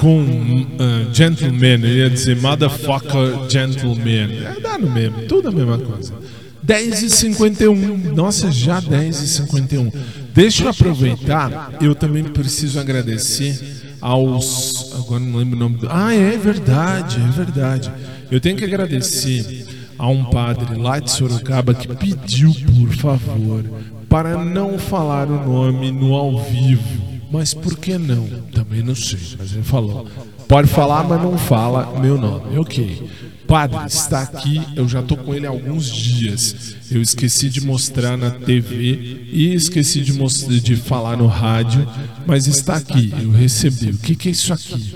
[0.04, 4.30] Com uh, Gentleman, eu ia dizer Motherfucker Gentleman.
[4.44, 6.14] É, no mesmo, tudo a mesma coisa.
[6.62, 9.92] 10 e 51 Nossa, já 10 e 51
[10.34, 14.92] Deixa eu aproveitar, eu também preciso agradecer aos.
[14.94, 15.88] Agora não lembro o nome do.
[15.90, 17.90] Ah, é verdade, é verdade.
[18.30, 19.66] Eu tenho que agradecer
[19.98, 23.64] a um padre lá de Sorocaba que pediu, por favor,
[24.10, 27.14] para não falar o nome no ao vivo.
[27.32, 28.28] Mas por que não?
[28.64, 30.08] Também não sei, mas ele falou.
[30.48, 32.58] Pode falar, mas não fala meu nome.
[32.58, 33.10] Ok.
[33.46, 36.76] Padre, está aqui, eu já tô com ele há alguns dias.
[36.90, 41.86] Eu esqueci de mostrar na TV e esqueci de, mostrar, de falar no rádio,
[42.26, 43.90] mas está aqui, eu recebi.
[43.92, 44.96] O que, que é isso aqui?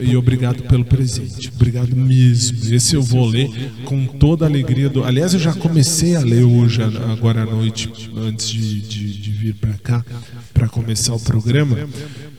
[0.00, 1.52] e obrigado pelo presente.
[1.54, 2.74] Obrigado mesmo.
[2.74, 3.50] Esse eu vou ler
[3.84, 4.88] com toda a alegria.
[4.88, 5.04] Do...
[5.04, 9.54] Aliás, eu já comecei a ler hoje, agora à noite, antes de, de, de vir
[9.56, 10.04] para cá,
[10.56, 11.76] para começar o programa.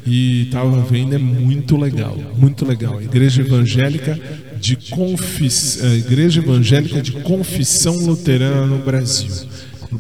[0.06, 3.02] E estava vendo, é muito legal, muito legal.
[3.02, 4.20] Igreja Evangélica
[4.60, 5.84] de Confis...
[5.84, 9.30] Igreja Evangélica de Confissão Luterana no Brasil.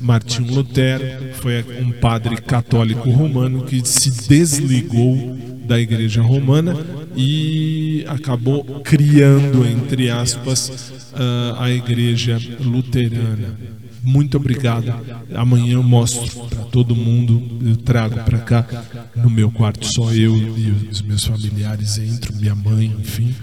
[0.01, 1.03] Martinho Lutero
[1.35, 5.37] foi um padre católico romano que se desligou
[5.67, 6.75] da Igreja Romana
[7.15, 10.93] e acabou criando, entre aspas,
[11.57, 13.76] a Igreja Luterana.
[14.07, 14.93] Muito obrigado.
[15.35, 18.65] Amanhã eu mostro para todo mundo, eu trago para cá
[19.13, 23.35] no meu quarto só eu e os meus familiares entram, minha mãe, enfim.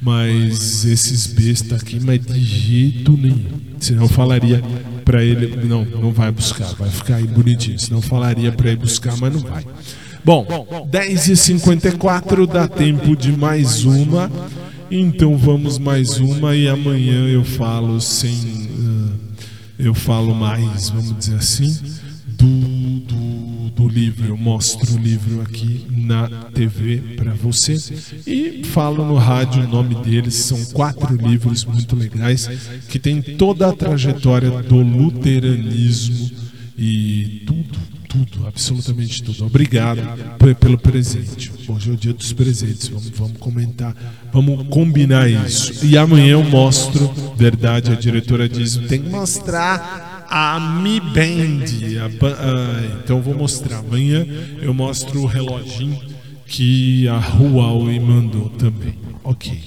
[0.00, 3.60] Mas esses bestas aqui, mas de jeito nenhum.
[3.80, 4.62] Senão eu falaria
[5.04, 7.80] para ele, não, não vai buscar, vai ficar aí bonitinho.
[7.80, 9.64] Senão eu falaria para ele buscar, mas não vai.
[10.24, 10.46] Bom,
[10.88, 14.30] 10h54 dá tempo de mais uma.
[14.88, 18.70] Então vamos mais uma e amanhã eu falo sem.
[19.82, 21.76] Eu falo mais, vamos dizer assim,
[22.28, 24.28] do, do, do livro.
[24.28, 27.76] Eu mostro o livro aqui na TV para você
[28.24, 30.34] e falo no rádio o nome deles.
[30.34, 32.48] São quatro livros muito legais
[32.88, 36.30] que tem toda a trajetória do luteranismo
[36.78, 37.80] e tudo
[38.12, 39.46] tudo, absolutamente tudo.
[39.46, 40.02] Obrigado
[40.60, 41.50] pelo presente.
[41.66, 42.88] Hoje é o dia dos presentes.
[42.88, 43.96] Vamos, vamos comentar,
[44.30, 45.84] vamos combinar isso.
[45.84, 51.64] E amanhã eu mostro, verdade, a diretora diz, tem que mostrar a Mi Band.
[52.00, 53.78] A, a, então vou mostrar.
[53.78, 54.26] Amanhã
[54.60, 55.98] eu mostro o reloginho
[56.46, 58.98] que a Huawei mandou também.
[59.24, 59.58] Ok.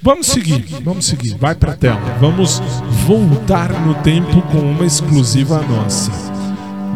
[0.00, 1.36] Vamos seguir, vamos seguir.
[1.36, 2.18] Vai pra tela.
[2.20, 2.60] Vamos
[3.06, 6.41] voltar no tempo com uma exclusiva nossa.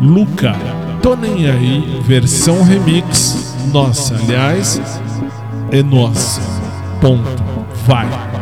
[0.00, 0.54] Luca.
[1.02, 3.54] Tô nem aí, versão remix.
[3.72, 4.80] Nossa, aliás,
[5.70, 6.40] é nossa.
[7.00, 7.42] Ponto.
[7.86, 8.35] Vai.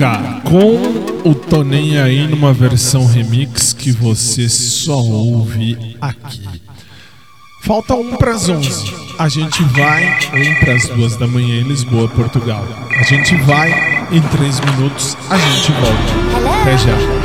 [0.00, 6.42] Música com o Toninho aí numa versão remix que você só ouve aqui.
[7.62, 8.94] Falta um para as 11.
[9.18, 12.66] A gente vai um para as duas da manhã em Lisboa, Portugal.
[12.98, 15.16] A gente vai em três minutos.
[15.28, 16.60] A gente volta.
[16.62, 17.19] Até já.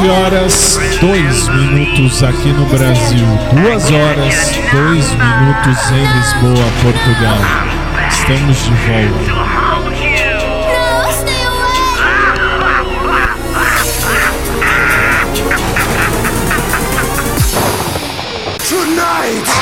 [0.00, 7.38] 11 horas 2 minutos aqui no Brasil, 2 horas 2 minutos em Lisboa, Portugal.
[8.08, 9.60] Estamos de volta.
[18.66, 19.59] Tonight!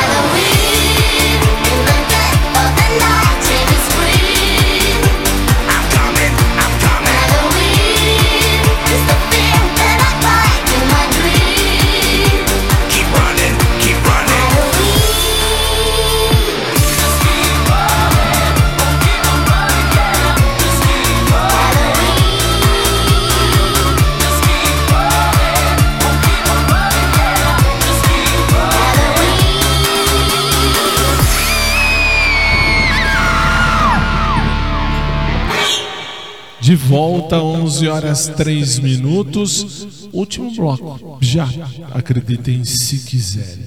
[37.69, 40.09] 11 horas 3 minutos.
[40.11, 41.19] Último bloco.
[41.21, 41.47] Já,
[41.93, 43.67] acreditem se quiserem.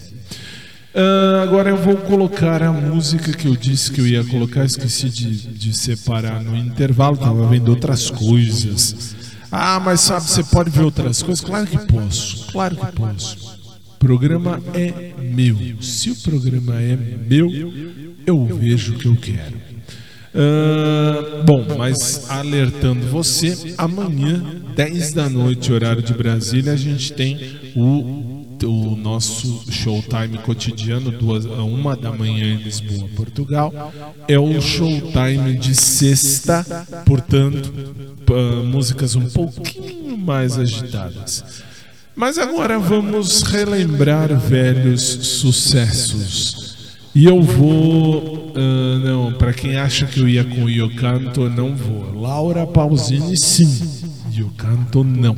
[0.96, 4.66] Ah, agora eu vou colocar a música que eu disse que eu ia colocar.
[4.66, 7.16] Esqueci de, de separar no intervalo.
[7.16, 9.16] Tava vendo outras coisas.
[9.52, 11.44] Ah, mas sabe, você pode ver outras coisas?
[11.44, 12.48] Claro que posso.
[12.52, 13.38] Claro que posso.
[13.96, 15.80] O programa é meu.
[15.80, 17.52] Se o programa é meu,
[18.26, 19.71] eu vejo o que eu quero.
[20.34, 24.42] Ah, bom, mas alertando você, amanhã,
[24.76, 31.46] 10 da noite, horário de Brasília, a gente tem o, o nosso showtime cotidiano, duas,
[31.46, 33.74] uma da manhã em Lisboa, Portugal.
[34.28, 36.66] É o showtime de sexta,
[37.06, 37.74] portanto,
[38.30, 41.44] ah, músicas um pouquinho mais agitadas.
[42.16, 46.71] Mas agora vamos relembrar velhos sucessos.
[47.14, 48.54] E eu vou.
[48.56, 52.22] ah, não, para quem acha que eu ia com Io Canto, não vou.
[52.22, 54.10] Laura Pausini, sim.
[54.32, 55.36] Io Canto, não.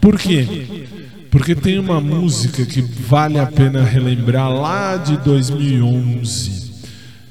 [0.00, 0.86] Por quê?
[1.30, 6.64] Porque tem uma música que vale a pena relembrar lá de 2011.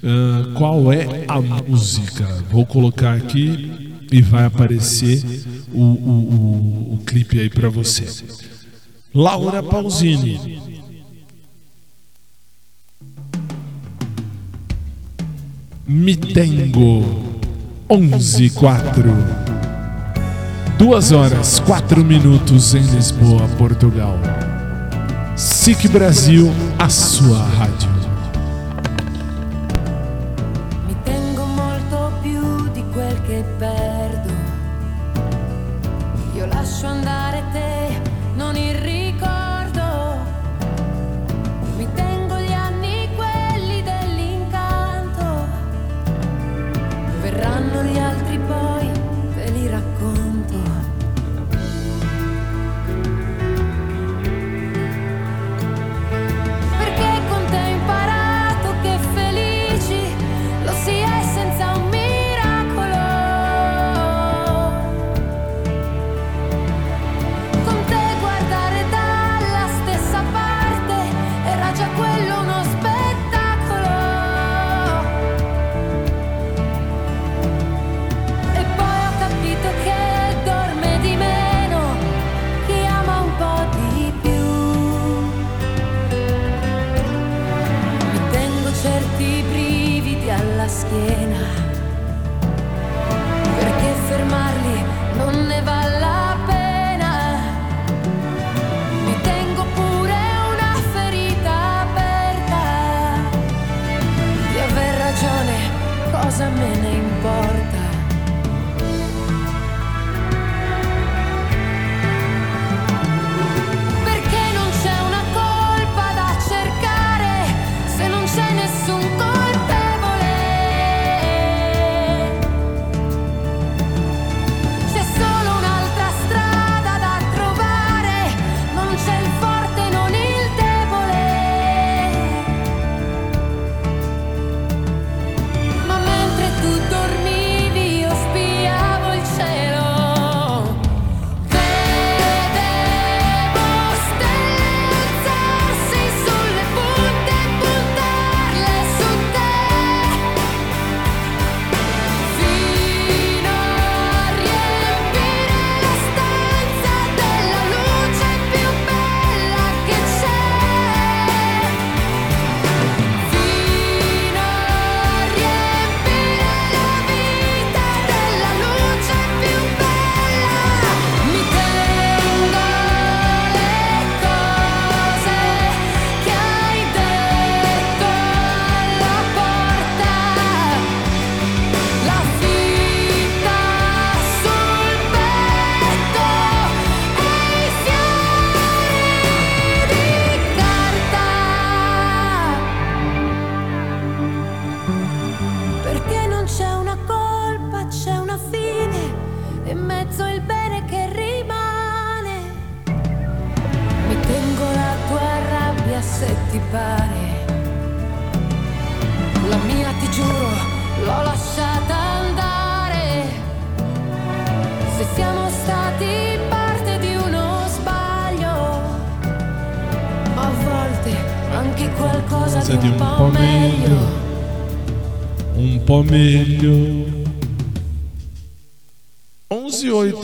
[0.03, 2.27] Ah, qual é a música?
[2.51, 5.23] Vou colocar aqui e vai aparecer
[5.71, 8.05] o, o, o, o clipe aí para você.
[9.13, 10.52] Laura Pausini.
[15.85, 17.03] Me Tengo
[17.89, 19.03] 11 4
[20.79, 24.17] 2 horas 4 minutos em Lisboa, Portugal.
[25.35, 27.92] SIC Brasil, a sua rádio.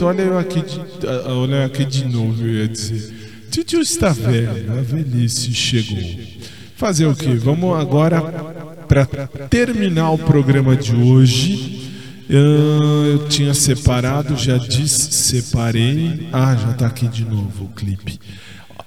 [0.00, 3.14] e 8, olha eu aqui de, olha eu aqui de novo, eu ia dizer.
[3.50, 5.98] Titio está velho, a velhice chegou.
[6.76, 7.34] Fazer o quê?
[7.34, 8.20] Vamos agora
[8.88, 9.06] para
[9.48, 11.90] terminar o programa de hoje.
[12.28, 16.28] Eu tinha separado, já disse, separei.
[16.32, 18.20] Ah, já tá aqui de novo o clipe.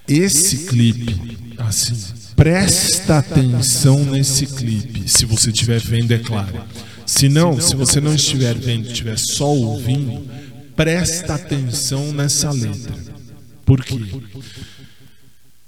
[0.07, 1.93] Esse clipe, assim,
[2.35, 6.61] presta atenção nesse clipe, se você estiver vendo, é claro.
[7.05, 10.25] Se não, se você não estiver vendo, estiver só ouvindo,
[10.75, 12.93] presta atenção nessa letra.
[13.65, 13.99] Por quê?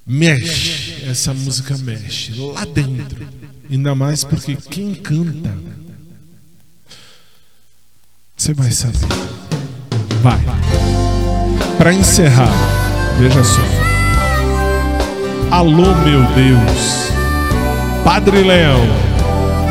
[0.06, 3.28] Mexe, essa música mexe lá dentro.
[3.70, 5.54] Ainda mais porque quem canta,
[8.38, 9.00] você vai saber.
[10.22, 10.40] Vai.
[11.78, 12.54] Para encerrar,
[13.18, 13.62] veja só.
[15.52, 17.06] Alô, meu Deus.
[18.04, 18.82] Padre Leão,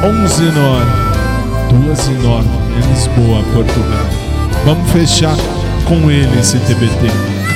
[0.03, 4.14] 11 e 9, 2 e 9, em Lisboa, Portugal.
[4.65, 5.37] Vamos fechar
[5.85, 7.54] com ele esse TBT.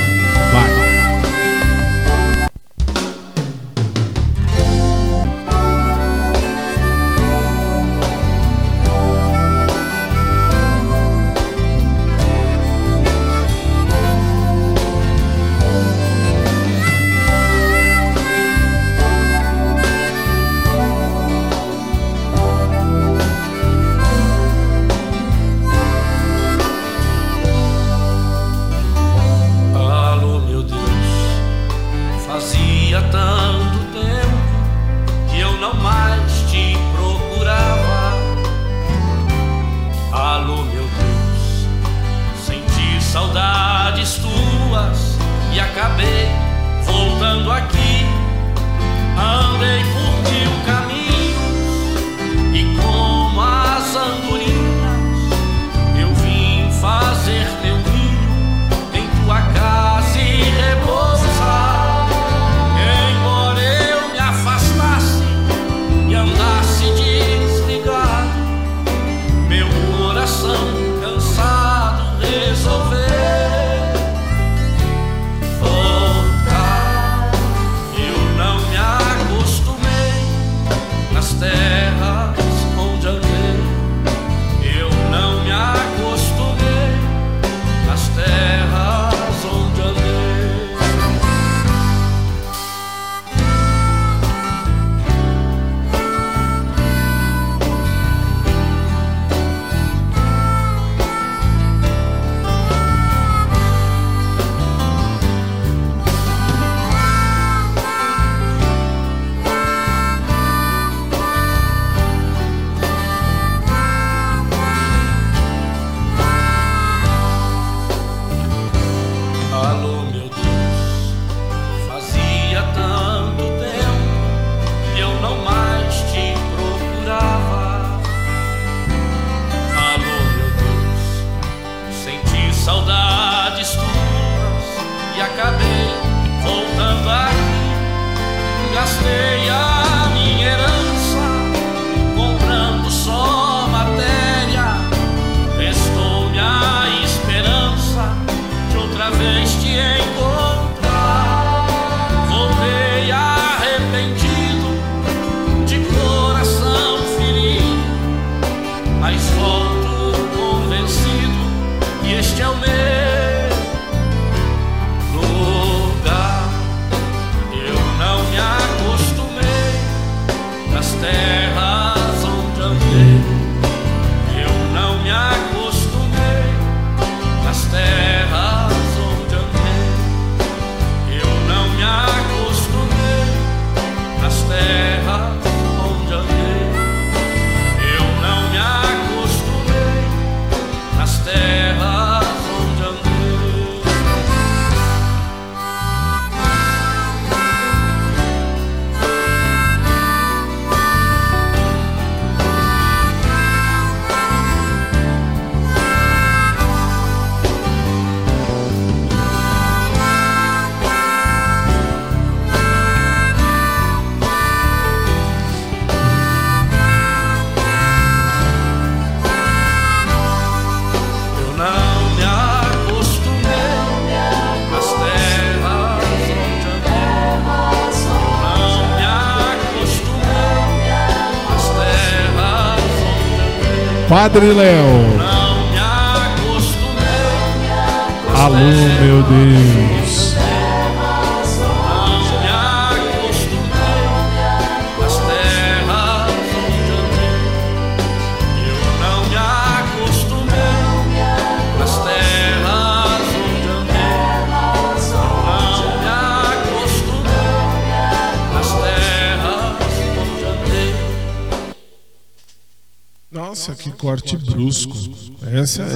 [234.19, 235.08] Padre Léo.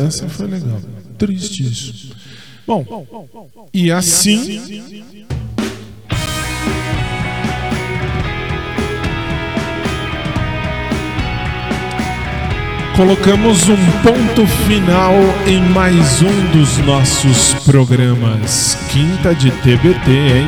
[0.05, 0.79] Essa, foi legal.
[1.17, 2.13] Triste isso.
[2.67, 2.85] Bom,
[3.73, 4.61] e assim.
[12.95, 15.13] Colocamos um ponto final
[15.47, 18.77] em mais um dos nossos programas.
[18.91, 20.47] Quinta de TBT, hein?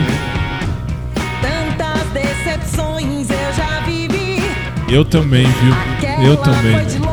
[4.87, 6.29] Eu também, viu?
[6.29, 7.04] Eu também.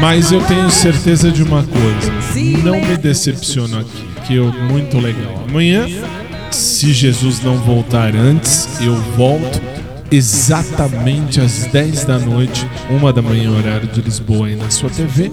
[0.00, 2.12] Mas eu tenho certeza de uma coisa:
[2.62, 5.44] não me decepciono aqui, que eu muito legal.
[5.48, 5.86] Amanhã,
[6.50, 9.60] se Jesus não voltar antes, eu volto
[10.10, 15.30] exatamente às 10 da noite, uma da manhã, horário de Lisboa, aí na sua TV.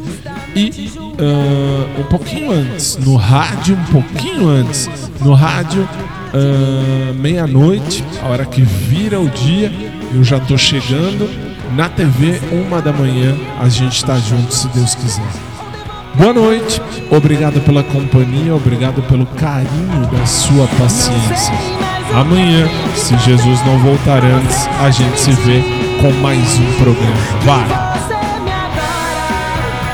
[0.55, 4.89] E ah, um pouquinho antes, no rádio, um pouquinho antes,
[5.21, 5.87] no rádio,
[6.33, 9.71] ah, meia-noite, a hora que vira o dia,
[10.13, 11.29] eu já tô chegando.
[11.75, 15.25] Na TV, uma da manhã, a gente tá junto, se Deus quiser.
[16.13, 16.79] Boa noite,
[17.09, 21.53] obrigado pela companhia, obrigado pelo carinho da sua paciência.
[22.13, 25.63] Amanhã, se Jesus não voltar antes, a gente se vê
[25.99, 27.15] com mais um programa.
[27.43, 27.67] Vai!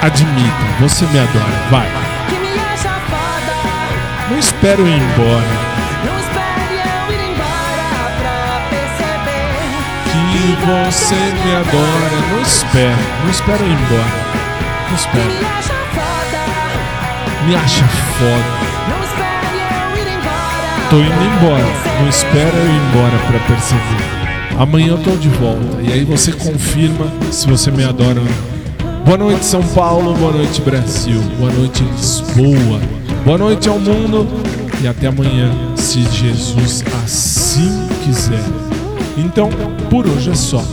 [0.02, 1.88] Admita, você me adora, vai!
[4.30, 5.69] Não espero ir embora.
[10.40, 14.30] Você me adora, não espera, não espera eu ir embora.
[14.88, 15.60] Não espera.
[17.46, 18.70] Me acha foda.
[20.90, 21.66] Tô indo embora.
[22.00, 24.10] Não espera eu ir embora pra perceber.
[24.58, 25.82] Amanhã eu tô de volta.
[25.82, 29.04] E aí você confirma se você me adora ou não.
[29.04, 30.14] Boa noite, São Paulo.
[30.14, 31.22] Boa noite, Brasil.
[31.38, 32.80] Boa noite, Lisboa.
[33.26, 34.26] Boa noite ao mundo.
[34.82, 38.69] E até amanhã, se Jesus assim quiser.
[39.20, 39.50] Então,
[39.90, 40.64] por hoje é só.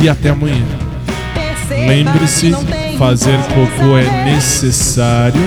[0.00, 0.64] E até amanhã.
[1.70, 2.52] Lembre-se,
[2.98, 5.40] fazer cocô é necessário,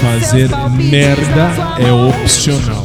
[0.00, 2.84] fazer merda é opcional.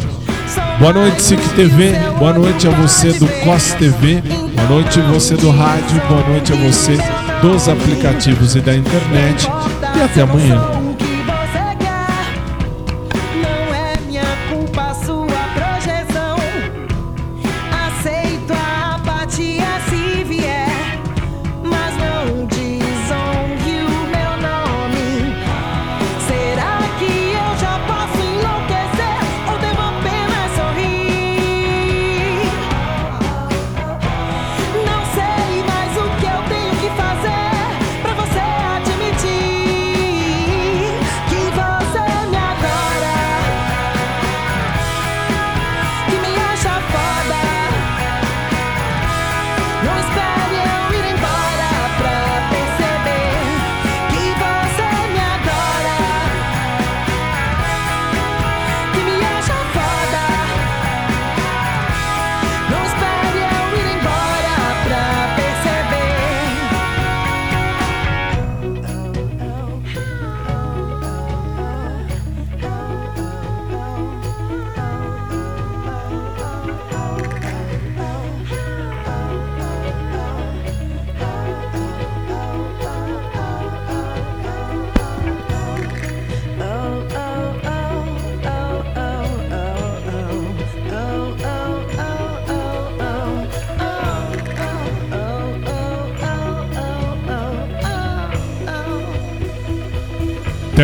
[0.80, 1.92] Boa noite, SIC TV.
[2.18, 4.22] Boa noite a você do COS TV.
[4.56, 6.02] Boa noite a você do rádio.
[6.08, 6.98] Boa noite a você
[7.42, 9.48] dos aplicativos e da internet.
[9.96, 10.81] E até amanhã.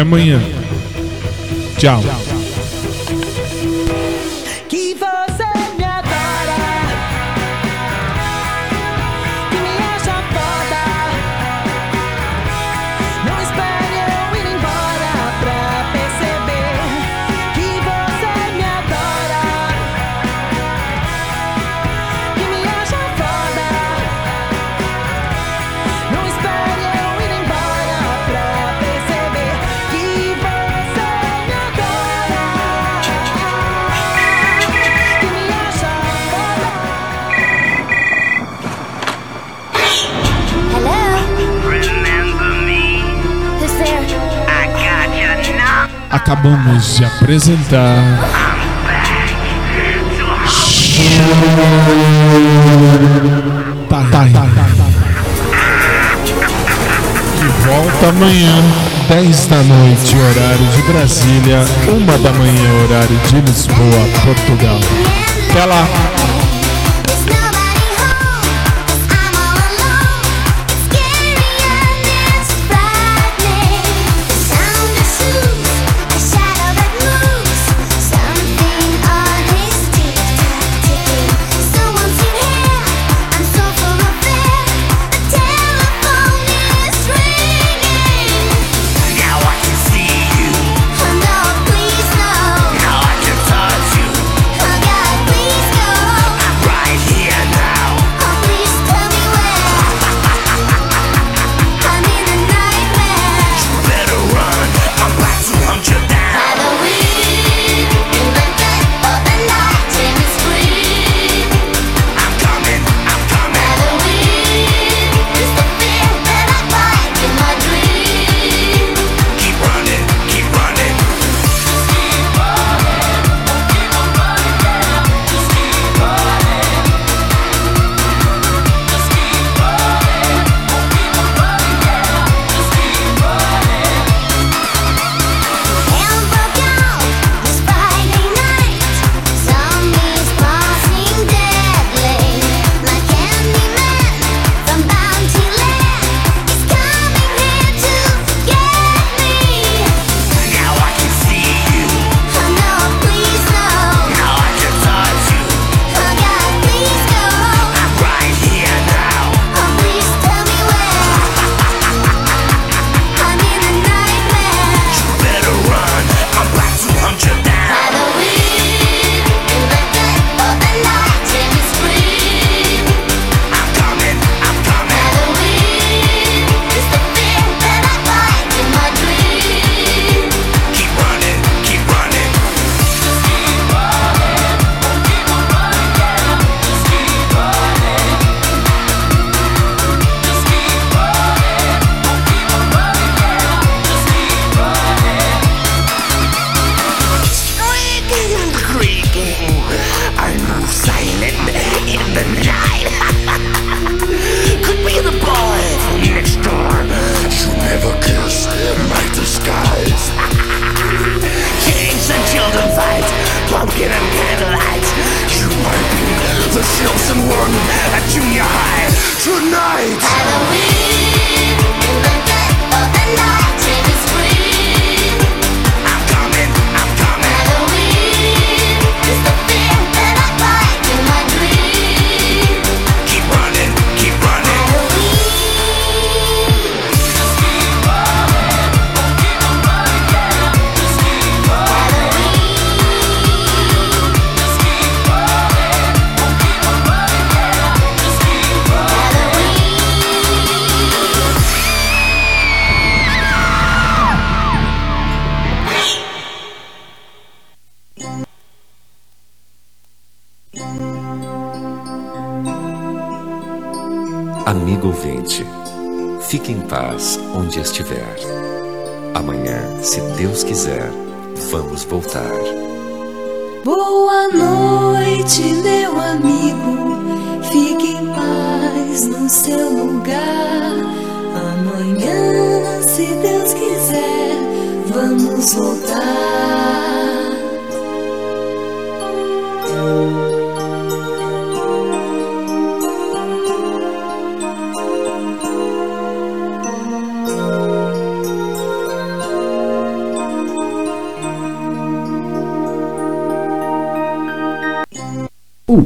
[0.07, 0.56] amanhã.
[46.27, 48.19] acabamos de apresentar.
[53.87, 54.87] Tá, tá, tá, tá, tá.
[57.39, 58.61] De volta amanhã,
[59.07, 64.79] 10 da noite, horário de Brasília, 1 da manhã, horário de Lisboa, Portugal.
[65.49, 66.36] Até lá!